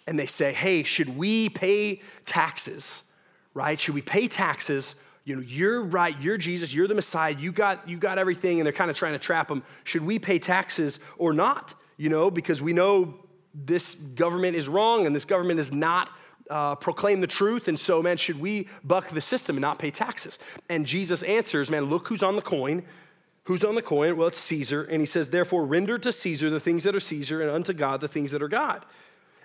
[0.05, 3.03] And they say, hey, should we pay taxes,
[3.53, 3.79] right?
[3.79, 4.95] Should we pay taxes?
[5.25, 8.65] You know, you're right, you're Jesus, you're the Messiah, you got, you got everything, and
[8.65, 9.63] they're kind of trying to trap him.
[9.85, 11.73] Should we pay taxes or not?
[11.97, 13.15] You know, because we know
[13.53, 16.09] this government is wrong and this government is not
[16.49, 17.67] uh, proclaim the truth.
[17.67, 20.39] And so, man, should we buck the system and not pay taxes?
[20.69, 22.83] And Jesus answers, man, look who's on the coin.
[23.45, 24.17] Who's on the coin?
[24.17, 24.83] Well, it's Caesar.
[24.83, 28.01] And he says, therefore, render to Caesar the things that are Caesar and unto God
[28.01, 28.85] the things that are God.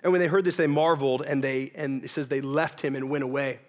[0.03, 2.95] And when they heard this, they marveled and they, and it says they left him
[2.95, 3.59] and went away.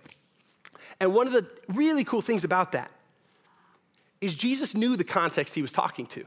[1.00, 2.90] And one of the really cool things about that
[4.20, 6.24] is Jesus knew the context he was talking to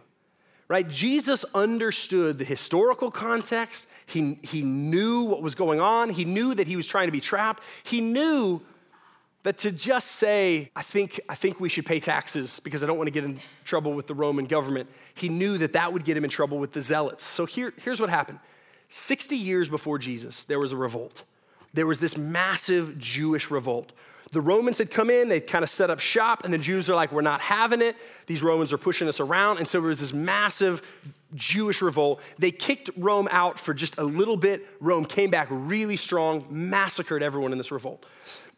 [0.68, 0.90] right?
[0.90, 3.88] Jesus understood the historical context.
[4.06, 6.10] He, he knew what was going on.
[6.10, 7.64] He knew that he was trying to be trapped.
[7.84, 8.62] He knew
[9.44, 12.98] that to just say, I think, I think we should pay taxes because I don't
[12.98, 16.16] want to get in trouble with the Roman government, he knew that that would get
[16.16, 17.24] him in trouble with the zealots.
[17.24, 18.40] So here, here's what happened
[18.90, 21.24] 60 years before Jesus, there was a revolt.
[21.74, 23.92] There was this massive Jewish revolt
[24.34, 26.96] the Romans had come in, they kind of set up shop, and the Jews are
[26.96, 27.96] like, we're not having it.
[28.26, 29.60] These Romans are pushing us around.
[29.60, 30.82] And so there was this massive
[31.36, 32.19] Jewish revolt.
[32.39, 34.67] They kicked Rome out for just a little bit.
[34.80, 38.06] Rome came back really strong, massacred everyone in this revolt.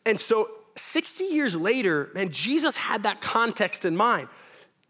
[0.05, 4.29] And so 60 years later, man, Jesus had that context in mind.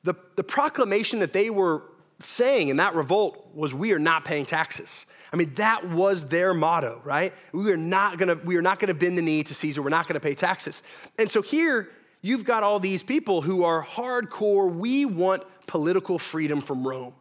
[0.03, 1.81] The, the proclamation that they were
[2.19, 5.05] saying in that revolt was, We are not paying taxes.
[5.33, 7.33] I mean, that was their motto, right?
[7.51, 9.81] We are not gonna, we are not gonna bend the knee to Caesar.
[9.81, 10.81] We're not gonna pay taxes.
[11.17, 11.89] And so here,
[12.21, 14.73] you've got all these people who are hardcore.
[14.73, 17.13] We want political freedom from Rome.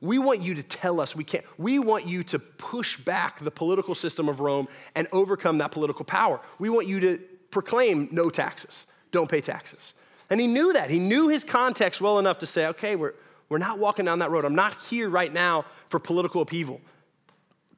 [0.00, 1.44] We want you to tell us we can't.
[1.58, 6.04] We want you to push back the political system of Rome and overcome that political
[6.04, 6.40] power.
[6.58, 7.18] We want you to
[7.50, 9.94] proclaim no taxes, don't pay taxes.
[10.28, 10.90] And he knew that.
[10.90, 13.14] He knew his context well enough to say, okay, we're,
[13.48, 14.44] we're not walking down that road.
[14.44, 16.80] I'm not here right now for political upheaval.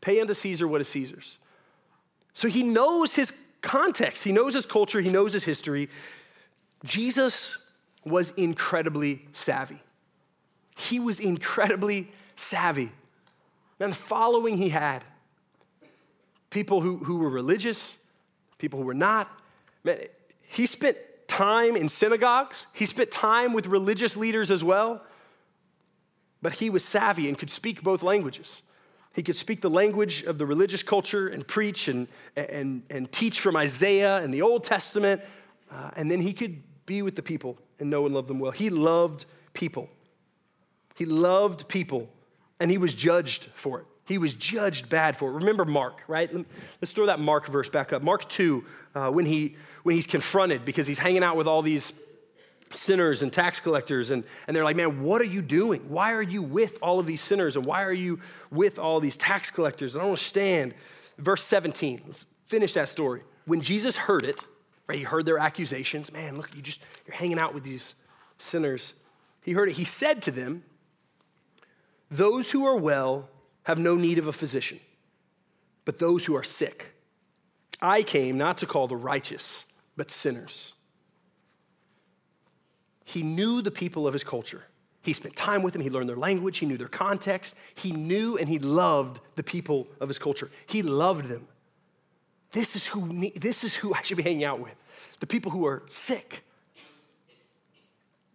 [0.00, 1.38] Pay unto Caesar what is Caesar's.
[2.33, 5.88] So he knows his context, he knows his culture, he knows his history.
[6.85, 7.59] Jesus
[8.04, 9.83] was incredibly savvy.
[10.76, 12.92] He was incredibly savvy.
[13.81, 15.04] And the following he had
[16.50, 17.96] people who, who were religious,
[18.59, 19.31] people who were not.
[19.85, 19.98] Man,
[20.42, 25.02] he spent time in synagogues, he spent time with religious leaders as well,
[26.42, 28.62] but he was savvy and could speak both languages.
[29.12, 33.40] He could speak the language of the religious culture and preach and, and, and teach
[33.40, 35.22] from Isaiah and the Old Testament.
[35.70, 38.53] Uh, and then he could be with the people and know and love them well.
[38.53, 39.24] He loved
[39.55, 39.90] people.
[40.94, 42.09] He loved people,
[42.59, 43.87] and he was judged for it.
[44.05, 45.35] He was judged bad for it.
[45.35, 46.33] Remember Mark, right?
[46.81, 48.03] Let's throw that Mark verse back up.
[48.03, 51.92] Mark 2, uh, when, he, when he's confronted because he's hanging out with all these
[52.72, 55.88] sinners and tax collectors, and, and they're like, man, what are you doing?
[55.88, 57.57] Why are you with all of these sinners?
[57.57, 59.96] And why are you with all these tax collectors?
[59.96, 60.74] I don't understand.
[61.18, 63.22] Verse 17, let's finish that story.
[63.46, 64.44] When Jesus heard it,
[64.87, 66.12] right, he heard their accusations.
[66.12, 67.94] Man, look, you just, you're hanging out with these
[68.38, 68.94] sinners.
[69.42, 69.74] He heard it.
[69.74, 70.62] He said to them,
[72.11, 73.28] Those who are well
[73.64, 74.81] have no need of a physician,
[75.85, 76.94] but those who are sick.
[77.81, 79.64] I came not to call the righteous,
[79.96, 80.74] but sinners.
[83.09, 84.64] He knew the people of his culture.
[85.01, 85.81] He spent time with them.
[85.81, 86.59] He learned their language.
[86.59, 87.57] He knew their context.
[87.75, 90.51] He knew and he loved the people of his culture.
[90.66, 91.49] He loved them.
[92.51, 94.75] This is who, this is who I should be hanging out with
[95.21, 96.44] the people who are sick,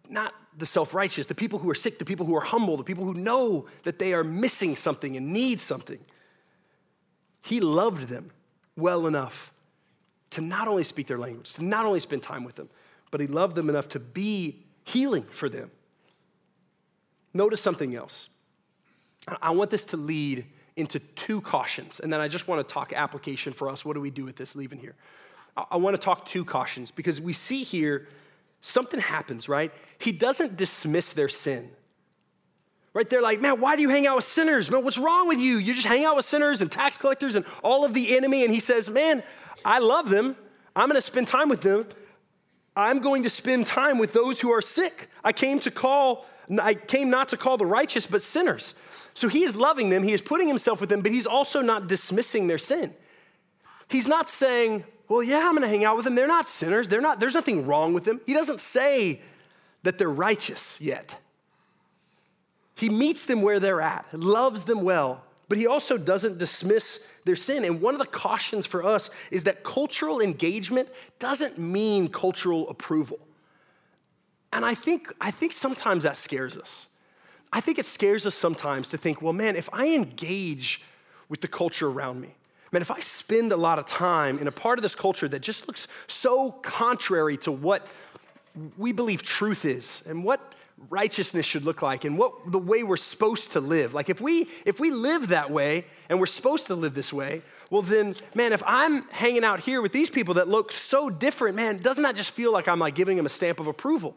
[0.08, 2.82] not the self righteous, the people who are sick, the people who are humble, the
[2.82, 6.00] people who know that they are missing something and need something.
[7.44, 8.32] He loved them
[8.76, 9.52] well enough
[10.30, 12.68] to not only speak their language, to not only spend time with them,
[13.12, 15.70] but he loved them enough to be healing for them.
[17.32, 18.28] Notice something else.
[19.42, 22.92] I want this to lead into two cautions, and then I just want to talk
[22.92, 23.84] application for us.
[23.84, 24.94] What do we do with this leaving here?
[25.70, 28.08] I want to talk two cautions because we see here
[28.60, 29.72] something happens, right?
[29.98, 31.70] He doesn't dismiss their sin.
[32.92, 33.10] Right?
[33.10, 34.70] They're like, man, why do you hang out with sinners?
[34.70, 35.58] Man, what's wrong with you?
[35.58, 38.44] You just hang out with sinners and tax collectors and all of the enemy.
[38.44, 39.24] And he says, man,
[39.64, 40.36] I love them.
[40.76, 41.86] I'm going to spend time with them.
[42.76, 45.08] I'm going to spend time with those who are sick.
[45.22, 46.26] I came to call,
[46.60, 48.74] I came not to call the righteous, but sinners.
[49.14, 51.86] So he is loving them, he is putting himself with them, but he's also not
[51.86, 52.92] dismissing their sin.
[53.88, 56.14] He's not saying, well, yeah, I'm gonna hang out with them.
[56.14, 56.88] They're not sinners.
[56.88, 58.20] They're not, there's nothing wrong with them.
[58.26, 59.20] He doesn't say
[59.84, 61.16] that they're righteous yet.
[62.74, 65.22] He meets them where they're at, loves them well,
[65.54, 67.64] but he also doesn't dismiss their sin.
[67.64, 70.88] And one of the cautions for us is that cultural engagement
[71.20, 73.20] doesn't mean cultural approval.
[74.52, 76.88] And I think, I think sometimes that scares us.
[77.52, 80.82] I think it scares us sometimes to think, well, man, if I engage
[81.28, 82.34] with the culture around me,
[82.72, 85.38] man, if I spend a lot of time in a part of this culture that
[85.38, 87.86] just looks so contrary to what
[88.76, 90.56] we believe truth is and what
[90.90, 93.94] righteousness should look like and what the way we're supposed to live.
[93.94, 97.42] Like if we if we live that way and we're supposed to live this way,
[97.70, 101.56] well then, man, if I'm hanging out here with these people that look so different,
[101.56, 104.16] man, doesn't that just feel like I'm like giving them a stamp of approval?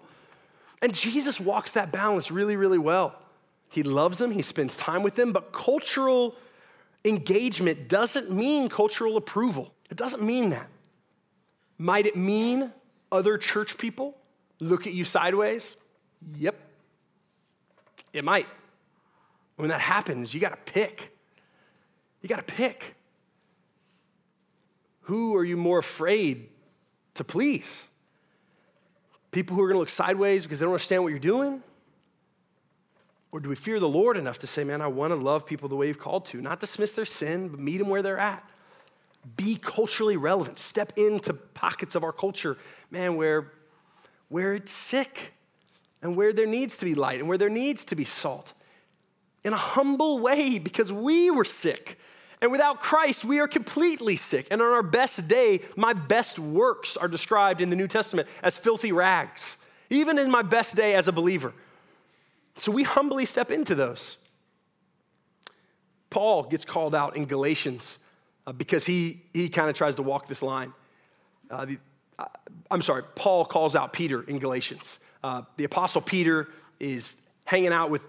[0.82, 3.15] And Jesus walks that balance really, really well.
[3.70, 6.36] He loves them, he spends time with them, but cultural
[7.04, 9.74] engagement doesn't mean cultural approval.
[9.89, 10.67] It doesn't mean that.
[11.78, 12.72] Might it mean
[13.12, 14.17] other church people
[14.60, 15.76] look at you sideways?
[16.38, 16.56] Yep.
[18.13, 18.47] It might.
[19.58, 21.15] When that happens, you got to pick.
[22.21, 22.95] You got to pick.
[25.01, 26.49] Who are you more afraid
[27.15, 27.88] to please?
[29.32, 31.63] People who are going to look sideways because they don't understand what you're doing?
[33.32, 35.69] Or do we fear the Lord enough to say, man, I want to love people
[35.69, 36.41] the way you've called to?
[36.41, 38.43] Not dismiss their sin, but meet them where they're at.
[39.36, 40.60] Be culturally relevant.
[40.60, 42.58] Step into pockets of our culture,
[42.89, 43.51] man, where,
[44.30, 45.34] where it's sick
[46.02, 48.54] and where there needs to be light and where there needs to be salt
[49.44, 51.98] in a humble way because we were sick.
[52.42, 54.48] And without Christ, we are completely sick.
[54.52, 58.58] And on our best day, my best works are described in the New Testament as
[58.58, 59.58] filthy rags,
[59.90, 61.54] even in my best day as a believer.
[62.58, 64.18] So we humbly step into those.
[66.10, 68.00] Paul gets called out in Galatians
[68.46, 70.74] uh, because he, he kind of tries to walk this line.
[71.50, 71.78] Uh, the,
[72.20, 72.26] uh,
[72.70, 75.00] I'm sorry, Paul calls out Peter in Galatians.
[75.23, 76.47] Uh, the apostle Peter
[76.80, 78.01] is hanging out with,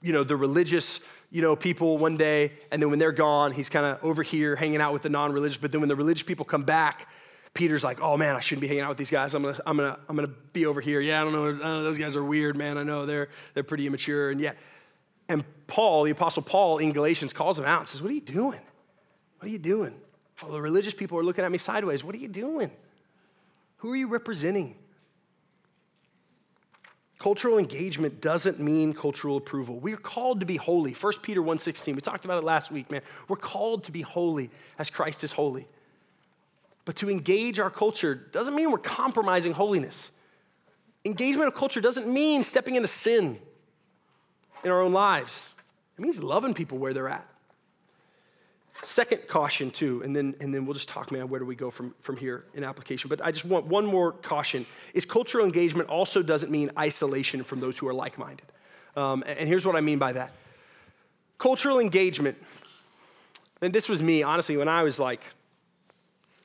[0.00, 3.68] you know, the religious, you know, people one day, and then when they're gone, he's
[3.68, 5.58] kind of over here hanging out with the non-religious.
[5.58, 7.08] But then when the religious people come back,
[7.52, 9.34] Peter's like, "Oh man, I shouldn't be hanging out with these guys.
[9.34, 11.00] I'm gonna, I'm gonna, I'm gonna be over here.
[11.00, 12.78] Yeah, I don't know, I don't know those guys are weird, man.
[12.78, 14.52] I know they're, they're pretty immature, and yeah."
[15.28, 18.20] And Paul, the apostle Paul in Galatians, calls him out and says, "What are you
[18.20, 18.60] doing?
[19.38, 19.94] What are you doing?
[20.42, 22.04] All the religious people are looking at me sideways.
[22.04, 22.70] What are you doing?
[23.78, 24.76] Who are you representing?"
[27.18, 29.78] Cultural engagement doesn't mean cultural approval.
[29.78, 30.92] We're called to be holy.
[30.92, 31.94] 1 Peter 1:16.
[31.94, 33.02] We talked about it last week, man.
[33.26, 35.66] We're called to be holy as Christ is holy.
[36.84, 40.12] But to engage our culture doesn't mean we're compromising holiness.
[41.04, 43.40] Engagement of culture doesn't mean stepping into sin
[44.62, 45.54] in our own lives.
[45.98, 47.26] It means loving people where they're at.
[48.82, 51.70] Second caution, too, and then, and then we'll just talk, man, where do we go
[51.70, 53.08] from, from here in application?
[53.08, 57.60] But I just want one more caution is cultural engagement also doesn't mean isolation from
[57.60, 58.46] those who are like minded.
[58.96, 60.32] Um, and here's what I mean by that
[61.38, 62.36] cultural engagement,
[63.60, 65.22] and this was me, honestly, when I was like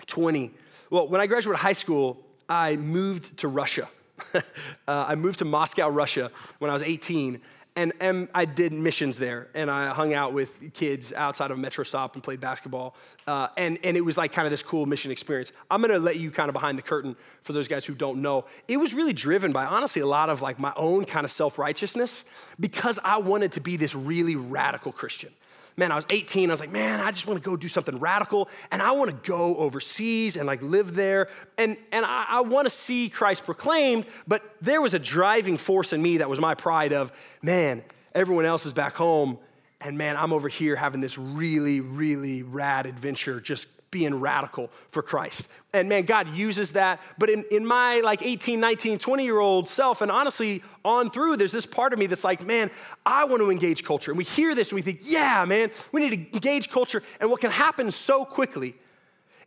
[0.08, 0.52] 20.
[0.90, 3.90] Well, when I graduated high school, I moved to Russia.
[4.34, 4.42] uh,
[4.88, 7.42] I moved to Moscow, Russia when I was 18
[7.76, 11.86] and, and I did missions there, and I hung out with kids outside of Metro
[11.86, 12.96] Stop and played basketball.
[13.26, 15.54] Uh, and, and it was like kind of this cool mission experience.
[15.70, 18.46] I'm gonna let you kind of behind the curtain for those guys who don't know.
[18.68, 21.58] It was really driven by honestly a lot of like my own kind of self
[21.58, 22.26] righteousness
[22.60, 25.32] because I wanted to be this really radical Christian
[25.78, 26.50] man, I was 18.
[26.50, 28.50] I was like, man, I just want to go do something radical.
[28.72, 31.30] And I want to go overseas and like live there.
[31.58, 34.06] And, and I, I want to see Christ proclaimed.
[34.28, 37.12] But there was a driving force in me that was my pride of,
[37.42, 39.38] man, everyone else is back home.
[39.80, 45.04] And man, I'm over here having this really, really rad adventure just being radical for
[45.04, 45.50] Christ.
[45.74, 47.02] And man, God uses that.
[47.18, 51.38] But in, in my like 18, 19, 20 year old self, and honestly, on through,
[51.38, 52.72] there's this part of me that's like, man,
[53.06, 54.12] I want to engage culture.
[54.12, 57.04] And we hear this and we think, yeah, man, we need to engage culture.
[57.20, 58.76] And what can happen so quickly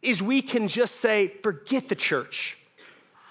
[0.03, 2.59] is we can just say, forget the church.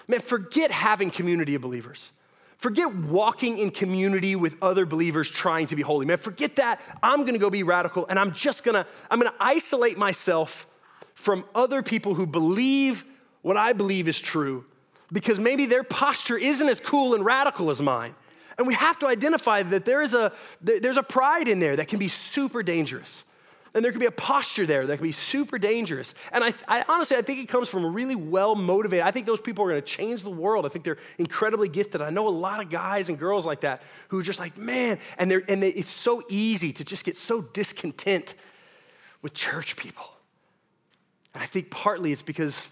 [0.08, 2.10] Man, forget having community of believers.
[2.58, 6.06] Forget walking in community with other believers trying to be holy.
[6.06, 6.80] Man, forget that.
[7.02, 10.66] I'm gonna go be radical and I'm just gonna, I'm gonna isolate myself
[11.14, 13.04] from other people who believe
[13.42, 14.64] what I believe is true
[15.12, 18.14] because maybe their posture isn't as cool and radical as mine.
[18.58, 21.88] And we have to identify that there is a, there's a pride in there that
[21.88, 23.24] can be super dangerous.
[23.74, 26.14] And there can be a posture there that can be super dangerous.
[26.30, 29.04] And I, I honestly, I think it comes from really well motivated.
[29.04, 30.64] I think those people are going to change the world.
[30.64, 32.00] I think they're incredibly gifted.
[32.00, 35.00] I know a lot of guys and girls like that who are just like, man,
[35.18, 38.36] and they're and they, it's so easy to just get so discontent
[39.22, 40.13] with church people.
[41.34, 42.70] And I think partly it's because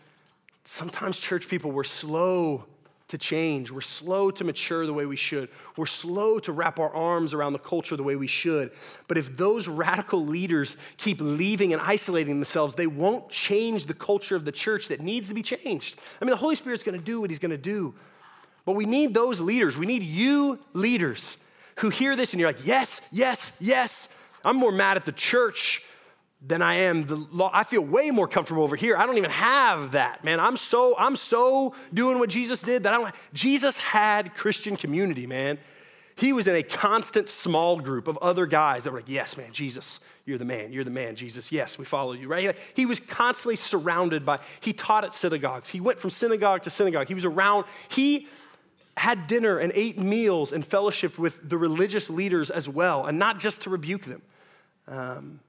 [0.65, 2.65] sometimes church people were slow
[3.09, 3.71] to change.
[3.71, 5.51] We're slow to mature the way we should.
[5.77, 8.71] We're slow to wrap our arms around the culture the way we should.
[9.07, 14.35] But if those radical leaders keep leaving and isolating themselves, they won't change the culture
[14.35, 15.99] of the church that needs to be changed.
[16.21, 17.95] I mean, the Holy Spirit's gonna do what He's gonna do.
[18.65, 19.77] But we need those leaders.
[19.77, 21.37] We need you leaders
[21.77, 24.09] who hear this and you're like, yes, yes, yes.
[24.45, 25.83] I'm more mad at the church
[26.45, 27.51] than I am the law.
[27.53, 28.97] I feel way more comfortable over here.
[28.97, 30.41] I don't even have that, man.
[30.41, 33.15] I'm so I'm so doing what Jesus did that I don't.
[33.33, 35.59] Jesus had Christian community, man.
[36.17, 39.53] He was in a constant small group of other guys that were like, "Yes, man,
[39.53, 40.73] Jesus, you're the man.
[40.73, 41.53] You're the man, Jesus.
[41.53, 42.57] Yes, we follow you." Right?
[42.75, 44.41] He was constantly surrounded by.
[44.61, 45.71] He taught at synagogues.
[45.71, 47.09] He went from synagogue to synagogue.
[47.09, 47.67] He was around.
[47.89, 48.27] He
[48.97, 53.39] had dinner and ate meals and fellowship with the religious leaders as well, and not
[53.39, 54.23] just to rebuke them.
[54.87, 55.41] Um,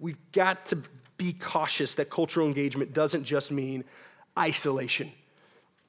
[0.00, 0.82] we've got to
[1.16, 3.84] be cautious that cultural engagement doesn't just mean
[4.38, 5.12] isolation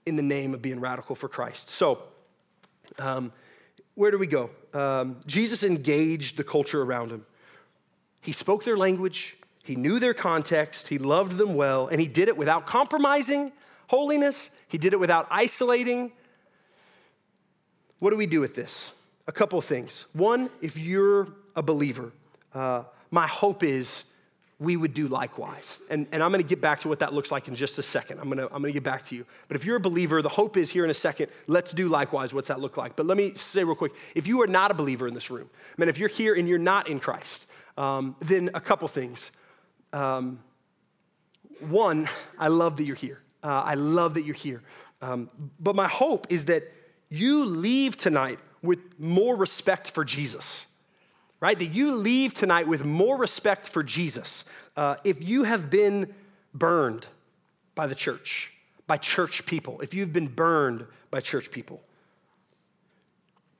[0.06, 1.70] in the name of being radical for Christ.
[1.70, 2.04] So,
[2.98, 3.34] um,
[3.96, 4.50] where do we go?
[4.74, 7.26] Um, Jesus engaged the culture around him.
[8.22, 12.30] He spoke their language, he knew their context, he loved them well, and he did
[12.30, 13.52] it without compromising
[13.88, 16.12] holiness, he did it without isolating.
[18.00, 18.92] What do we do with this?
[19.28, 20.06] A couple of things.
[20.14, 22.12] One, if you're a believer,
[22.54, 24.04] uh, my hope is
[24.60, 25.80] we would do likewise.
[25.90, 28.20] And, and I'm gonna get back to what that looks like in just a second.
[28.20, 29.26] I'm gonna, I'm gonna get back to you.
[29.48, 32.34] But if you're a believer, the hope is here in a second, let's do likewise.
[32.34, 32.96] What's that look like?
[32.96, 35.50] But let me say real quick if you are not a believer in this room,
[35.78, 37.46] man, if you're here and you're not in Christ,
[37.78, 39.32] um, then a couple things.
[39.94, 40.40] Um,
[41.60, 43.22] one, I love that you're here.
[43.44, 44.64] Uh, I love that you're here.
[45.02, 45.30] Um,
[45.60, 46.72] but my hope is that
[47.10, 50.66] you leave tonight with more respect for Jesus
[51.40, 51.58] right?
[51.58, 54.46] That you leave tonight with more respect for Jesus.
[54.76, 56.14] Uh, if you have been
[56.54, 57.08] burned
[57.76, 58.52] by the church,
[58.88, 61.82] by church people, if you've been burned by church people,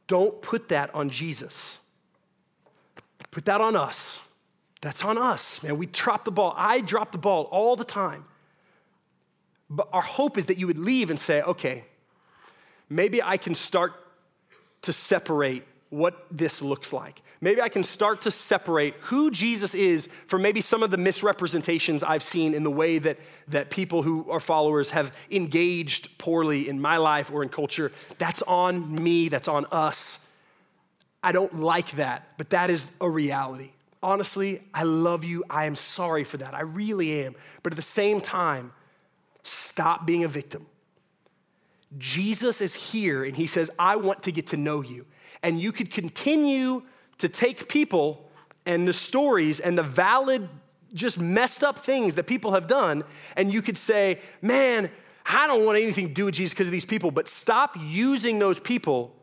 [0.08, 1.80] don't put that on Jesus.
[3.32, 4.22] Put that on us.
[4.82, 5.78] That's on us, man.
[5.78, 6.54] We drop the ball.
[6.56, 8.26] I drop the ball all the time.
[9.70, 11.84] But our hope is that you would leave and say, okay,
[12.90, 13.94] maybe I can start
[14.84, 17.22] to separate what this looks like.
[17.40, 22.02] Maybe I can start to separate who Jesus is from maybe some of the misrepresentations
[22.02, 23.20] I've seen in the way that,
[23.50, 27.92] that people who are followers have engaged poorly in my life or in culture.
[28.18, 30.20] That's on me, that's on us.
[31.22, 33.72] I don't like that, but that is a reality.
[34.02, 35.44] Honestly, I love you.
[35.50, 36.54] I am sorry for that.
[36.54, 37.36] I really am.
[37.62, 38.72] But at the same time,
[39.44, 40.66] stop being a victim.
[41.98, 45.06] Jesus is here and he says, I want to get to know you.
[45.44, 46.84] And you could continue
[47.20, 48.30] to take people
[48.66, 50.48] and the stories and the valid,
[50.94, 53.04] just messed up things that people have done,
[53.36, 54.90] and you could say, man,
[55.26, 58.40] I don't want anything to do with Jesus because of these people, but stop using
[58.40, 59.14] those people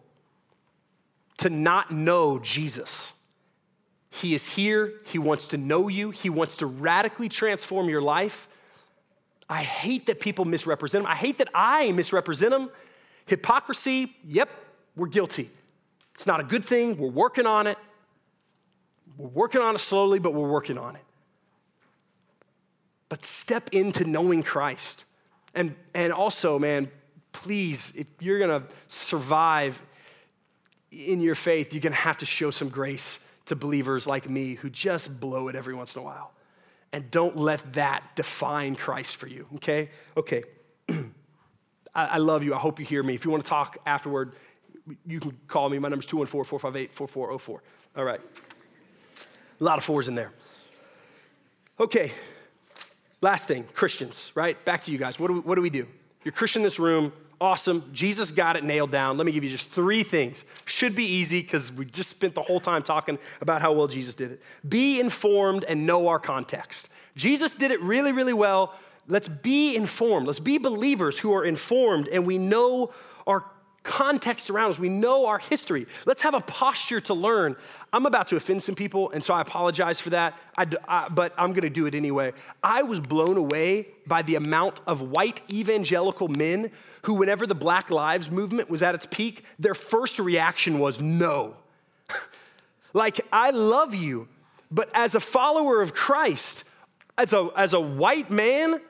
[1.38, 3.12] to not know Jesus.
[4.10, 4.92] He is here.
[5.06, 6.10] He wants to know you.
[6.10, 8.48] He wants to radically transform your life.
[9.48, 11.10] I hate that people misrepresent him.
[11.10, 12.70] I hate that I misrepresent him.
[13.26, 14.48] Hypocrisy, yep,
[14.94, 15.50] we're guilty.
[16.14, 16.96] It's not a good thing.
[16.96, 17.78] We're working on it.
[19.16, 21.02] We're working on it slowly, but we're working on it.
[23.08, 25.04] But step into knowing Christ.
[25.54, 26.90] And, and also, man,
[27.32, 29.80] please, if you're gonna survive
[30.90, 34.70] in your faith, you're gonna have to show some grace to believers like me who
[34.70, 36.32] just blow it every once in a while.
[36.92, 39.90] And don't let that define Christ for you, okay?
[40.16, 40.44] Okay.
[40.88, 41.04] I,
[41.94, 42.54] I love you.
[42.54, 43.14] I hope you hear me.
[43.14, 44.32] If you wanna talk afterward,
[45.06, 45.78] you can call me.
[45.78, 47.62] My number's 214 458 4404.
[47.96, 48.20] All right.
[49.60, 50.32] A lot of fours in there.
[51.78, 52.12] Okay.
[53.20, 54.62] Last thing Christians, right?
[54.64, 55.18] Back to you guys.
[55.18, 55.86] What do we, what do, we do?
[56.24, 57.12] You're Christian in this room.
[57.40, 57.90] Awesome.
[57.92, 59.16] Jesus got it nailed down.
[59.16, 60.44] Let me give you just three things.
[60.66, 64.14] Should be easy because we just spent the whole time talking about how well Jesus
[64.14, 64.42] did it.
[64.68, 66.88] Be informed and know our context.
[67.16, 68.74] Jesus did it really, really well.
[69.08, 70.26] Let's be informed.
[70.26, 72.92] Let's be believers who are informed and we know
[73.26, 73.44] our
[73.84, 74.78] context around us.
[74.78, 75.86] We know our history.
[76.06, 77.54] Let's have a posture to learn.
[77.92, 81.32] I'm about to offend some people, and so I apologize for that, I, I, but
[81.38, 82.32] I'm gonna do it anyway.
[82.62, 86.72] I was blown away by the amount of white evangelical men
[87.02, 91.56] who, whenever the Black Lives Movement was at its peak, their first reaction was no.
[92.94, 94.26] like, I love you,
[94.70, 96.64] but as a follower of Christ,
[97.16, 98.80] as a, as a white man,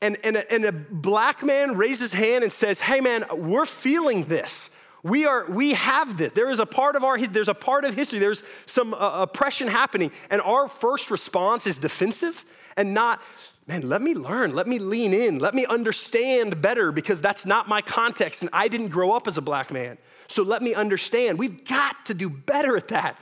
[0.00, 3.66] and, and, a, and a black man raises his hand and says, Hey man, we're
[3.66, 4.70] feeling this.
[5.02, 6.32] We are, we have this.
[6.32, 8.18] There is a part of our, there's a part of history.
[8.18, 12.44] There's some uh, oppression happening, and our first response is defensive
[12.76, 13.22] and not,
[13.66, 17.68] man, let me learn, let me lean in, let me understand better because that's not
[17.68, 19.96] my context, and I didn't grow up as a black man.
[20.28, 21.38] So let me understand.
[21.38, 23.18] We've got to do better at that.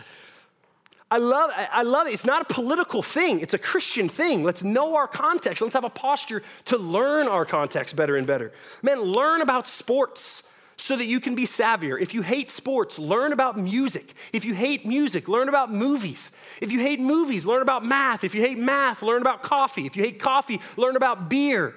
[1.15, 2.13] I love, I love it.
[2.13, 4.43] It's not a political thing, it's a Christian thing.
[4.43, 5.63] Let's know our context.
[5.63, 8.51] Let's have a posture to learn our context better and better.
[8.83, 10.43] Man, learn about sports
[10.77, 12.03] so that you can be savvier.
[12.03, 14.13] If you hate sports, learn about music.
[14.33, 16.33] If you hate music, learn about movies.
[16.61, 18.25] If you hate movies, learn about math.
[18.25, 19.87] If you hate math, learn about coffee.
[19.87, 21.77] If you hate coffee, learn about beer.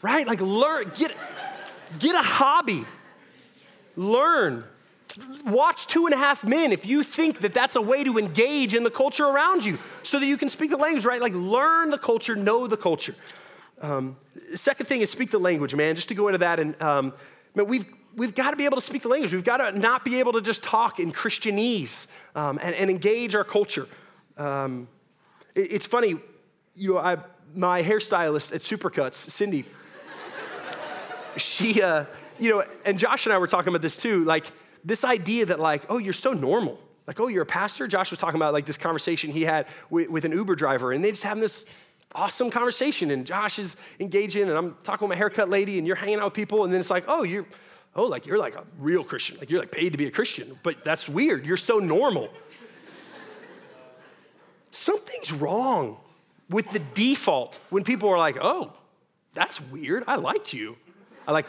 [0.00, 0.28] Right?
[0.28, 1.10] Like learn, get,
[1.98, 2.84] get a hobby.
[3.96, 4.62] Learn
[5.44, 8.74] watch Two and a Half Men if you think that that's a way to engage
[8.74, 11.20] in the culture around you so that you can speak the language, right?
[11.20, 13.14] Like learn the culture, know the culture.
[13.80, 14.16] Um,
[14.54, 15.96] second thing is speak the language, man.
[15.96, 17.12] Just to go into that, and um,
[17.54, 19.32] man, we've we've got to be able to speak the language.
[19.32, 23.34] We've got to not be able to just talk in Christianese um, and, and, engage
[23.34, 23.86] our culture.
[24.36, 24.88] Um,
[25.54, 26.16] it, it's funny,
[26.74, 27.18] you know, I,
[27.54, 29.64] my hairstylist at Supercuts, Cindy,
[31.36, 32.04] she, uh,
[32.38, 34.24] you know, and Josh and I were talking about this too.
[34.24, 34.50] Like,
[34.84, 36.78] this idea that, like, oh, you're so normal.
[37.06, 37.86] Like, oh, you're a pastor?
[37.86, 41.04] Josh was talking about like this conversation he had with, with an Uber driver, and
[41.04, 41.64] they just having this
[42.14, 43.10] awesome conversation.
[43.10, 46.26] And Josh is engaging, and I'm talking with my haircut lady, and you're hanging out
[46.26, 47.46] with people, and then it's like, oh, you're,
[47.96, 49.38] oh, like you're like a real Christian.
[49.38, 51.44] Like you're like paid to be a Christian, but that's weird.
[51.46, 52.28] You're so normal.
[54.70, 55.96] Something's wrong
[56.48, 58.72] with the default when people are like, oh,
[59.34, 60.04] that's weird.
[60.06, 60.76] I liked you.
[61.26, 61.46] I like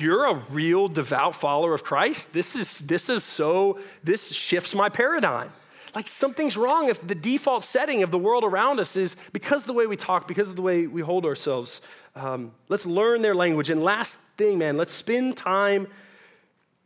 [0.00, 2.32] you're a real devout follower of Christ.
[2.32, 5.52] This is, this is so, this shifts my paradigm.
[5.94, 9.66] Like something's wrong if the default setting of the world around us is because of
[9.66, 11.82] the way we talk, because of the way we hold ourselves.
[12.16, 13.68] Um, let's learn their language.
[13.68, 15.86] And last thing, man, let's spend time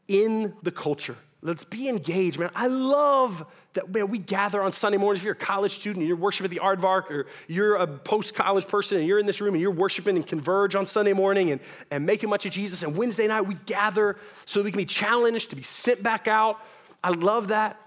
[0.09, 1.17] in the culture.
[1.43, 2.51] Let's be engaged, man.
[2.57, 3.47] I love
[3.77, 5.21] that, man, we gather on Sunday mornings.
[5.21, 8.35] If you're a college student and you're worshiping at the Aardvark, or you're a post
[8.35, 11.53] college person and you're in this room and you're worshiping and converge on Sunday morning
[11.53, 11.61] and,
[11.91, 14.85] and making much of Jesus, and Wednesday night we gather so that we can be
[14.85, 16.61] challenged to be sent back out.
[17.05, 17.81] I love that.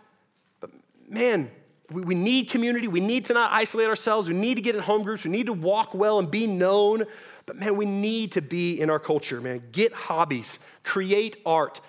[0.61, 0.71] But
[1.09, 1.51] man,
[1.91, 2.87] we, we need community.
[2.87, 4.27] We need to not isolate ourselves.
[4.29, 5.25] We need to get in home groups.
[5.25, 7.05] We need to walk well and be known.
[7.45, 9.63] But man, we need to be in our culture, man.
[9.71, 11.81] Get hobbies, create art,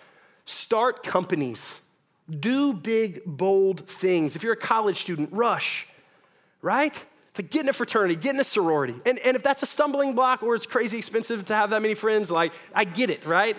[0.47, 1.81] start companies
[2.39, 4.37] do big, bold things.
[4.37, 5.87] If you're a college student, rush,
[6.63, 7.05] right?
[7.37, 8.95] Like get in a fraternity, get in a sorority.
[9.07, 11.95] And, and if that's a stumbling block or it's crazy expensive to have that many
[11.95, 13.57] friends, like, I get it, right?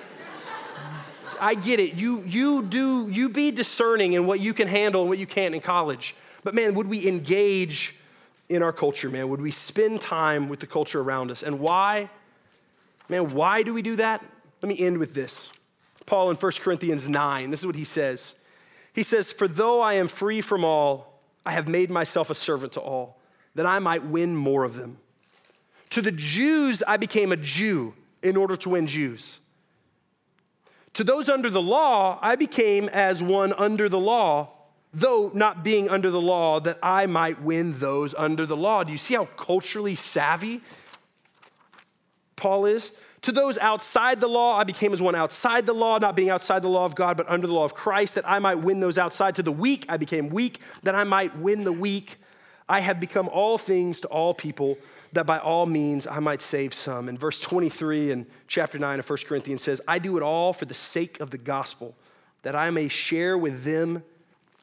[1.40, 1.96] I get it.
[1.96, 5.56] You, you do, you be discerning in what you can handle and what you can't
[5.56, 6.16] in college.
[6.44, 7.96] But man, would we engage
[8.48, 9.30] in our culture, man?
[9.30, 11.42] Would we spend time with the culture around us?
[11.42, 12.10] And why?
[13.10, 14.24] Man, why do we do that?
[14.62, 15.52] Let me end with this.
[16.06, 18.36] Paul in 1 Corinthians 9, this is what he says.
[18.94, 22.74] He says, For though I am free from all, I have made myself a servant
[22.74, 23.20] to all,
[23.56, 24.98] that I might win more of them.
[25.92, 29.40] To the Jews, I became a Jew in order to win Jews.
[30.94, 34.50] To those under the law, I became as one under the law,
[34.94, 38.84] though not being under the law, that I might win those under the law.
[38.84, 40.62] Do you see how culturally savvy
[42.36, 42.92] Paul is?
[43.24, 46.64] To those outside the law, I became as one outside the law, not being outside
[46.64, 48.98] the law of God, but under the law of Christ, that I might win those
[48.98, 49.36] outside.
[49.36, 52.18] To the weak, I became weak, that I might win the weak.
[52.68, 54.78] I have become all things to all people,
[55.14, 57.10] that by all means I might save some.
[57.10, 60.66] And verse 23 in chapter 9 of 1 Corinthians says, I do it all for
[60.66, 61.96] the sake of the gospel,
[62.42, 64.04] that I may share with them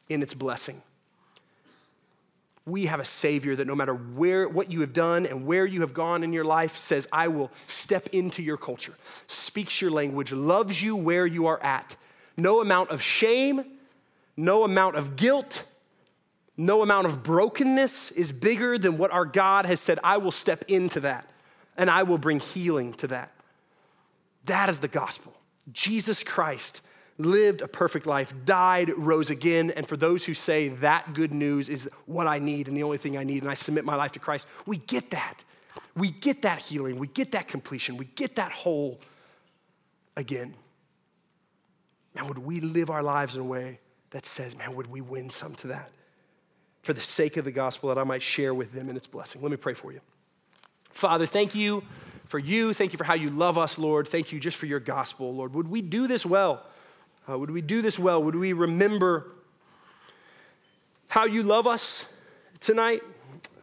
[0.09, 0.81] in its blessing
[2.65, 5.81] we have a Savior that no matter where, what you have done and where you
[5.81, 8.93] have gone in your life, says, I will step into your culture,
[9.27, 11.95] speaks your language, loves you where you are at.
[12.37, 13.63] No amount of shame,
[14.37, 15.63] no amount of guilt,
[16.55, 20.65] no amount of brokenness is bigger than what our God has said, I will step
[20.67, 21.25] into that
[21.77, 23.31] and I will bring healing to that.
[24.45, 25.33] That is the gospel.
[25.71, 26.81] Jesus Christ
[27.19, 29.71] lived a perfect life, died, rose again.
[29.71, 32.97] And for those who say that good news is what I need and the only
[32.97, 35.43] thing I need, and I submit my life to Christ, we get that.
[35.95, 36.97] We get that healing.
[36.97, 37.97] We get that completion.
[37.97, 38.99] We get that whole
[40.15, 40.55] again.
[42.15, 43.79] Now, would we live our lives in a way
[44.11, 45.91] that says, man, would we win some to that?
[46.81, 49.41] For the sake of the gospel, that I might share with them in its blessing.
[49.41, 49.99] Let me pray for you.
[50.91, 51.83] Father, thank you
[52.25, 52.73] for you.
[52.73, 54.07] Thank you for how you love us, Lord.
[54.07, 55.53] Thank you just for your gospel, Lord.
[55.53, 56.65] Would we do this well?
[57.29, 58.23] Uh, would we do this well?
[58.23, 59.31] Would we remember
[61.09, 62.05] how you love us
[62.59, 63.01] tonight?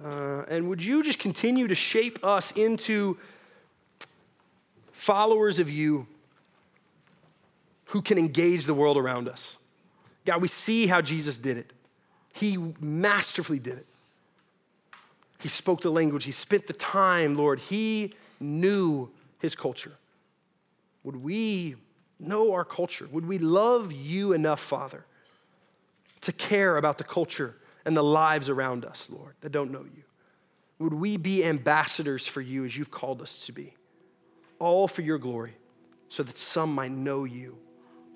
[0.05, 3.19] Uh, and would you just continue to shape us into
[4.93, 6.07] followers of you
[7.87, 9.57] who can engage the world around us?
[10.25, 11.73] God, we see how Jesus did it.
[12.35, 13.87] He masterfully did it.
[15.39, 17.59] He spoke the language, he spent the time, Lord.
[17.59, 19.93] He knew his culture.
[21.05, 21.77] Would we
[22.19, 23.09] know our culture?
[23.11, 25.05] Would we love you enough, Father,
[26.23, 30.03] to care about the culture and the lives around us, Lord, that don't know you?
[30.79, 33.75] Would we be ambassadors for you as you've called us to be?
[34.59, 35.57] All for your glory,
[36.09, 37.57] so that some might know you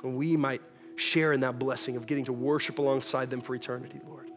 [0.03, 0.63] and we might
[0.97, 4.31] share in that blessing of getting to worship alongside them for eternity, Lord.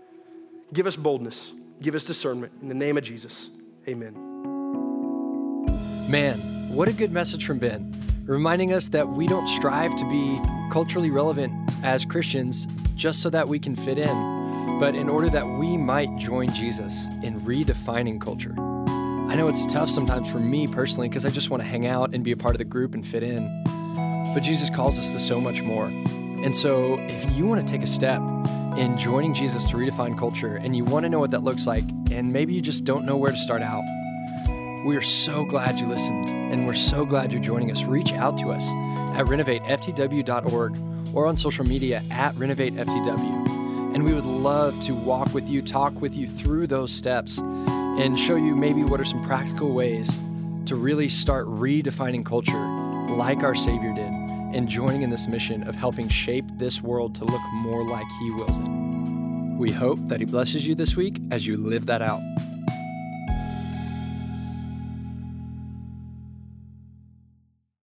[0.71, 2.53] Give us boldness, give us discernment.
[2.61, 3.49] In the name of Jesus,
[3.87, 4.13] amen.
[6.09, 7.93] Man, what a good message from Ben
[8.25, 10.39] reminding us that we don't strive to be
[10.71, 11.53] culturally relevant
[11.83, 16.15] as Christians just so that we can fit in, but in order that we might
[16.17, 18.55] join Jesus in redefining culture.
[19.29, 22.13] I know it's tough sometimes for me personally because I just want to hang out
[22.13, 23.63] and be a part of the group and fit in.
[24.33, 25.87] But Jesus calls us to so much more.
[25.87, 28.21] And so if you want to take a step
[28.77, 31.83] in joining Jesus to redefine culture and you want to know what that looks like,
[32.11, 33.83] and maybe you just don't know where to start out,
[34.83, 37.83] we are so glad you listened, and we're so glad you're joining us.
[37.83, 38.67] Reach out to us
[39.17, 40.77] at renovateftw.org
[41.15, 43.95] or on social media at renovateftw.
[43.95, 48.19] And we would love to walk with you, talk with you through those steps, and
[48.19, 50.19] show you maybe what are some practical ways
[50.65, 52.65] to really start redefining culture
[53.13, 54.11] like our Savior did
[54.53, 58.31] and joining in this mission of helping shape this world to look more like He
[58.31, 59.57] wills it.
[59.57, 62.21] We hope that He blesses you this week as you live that out.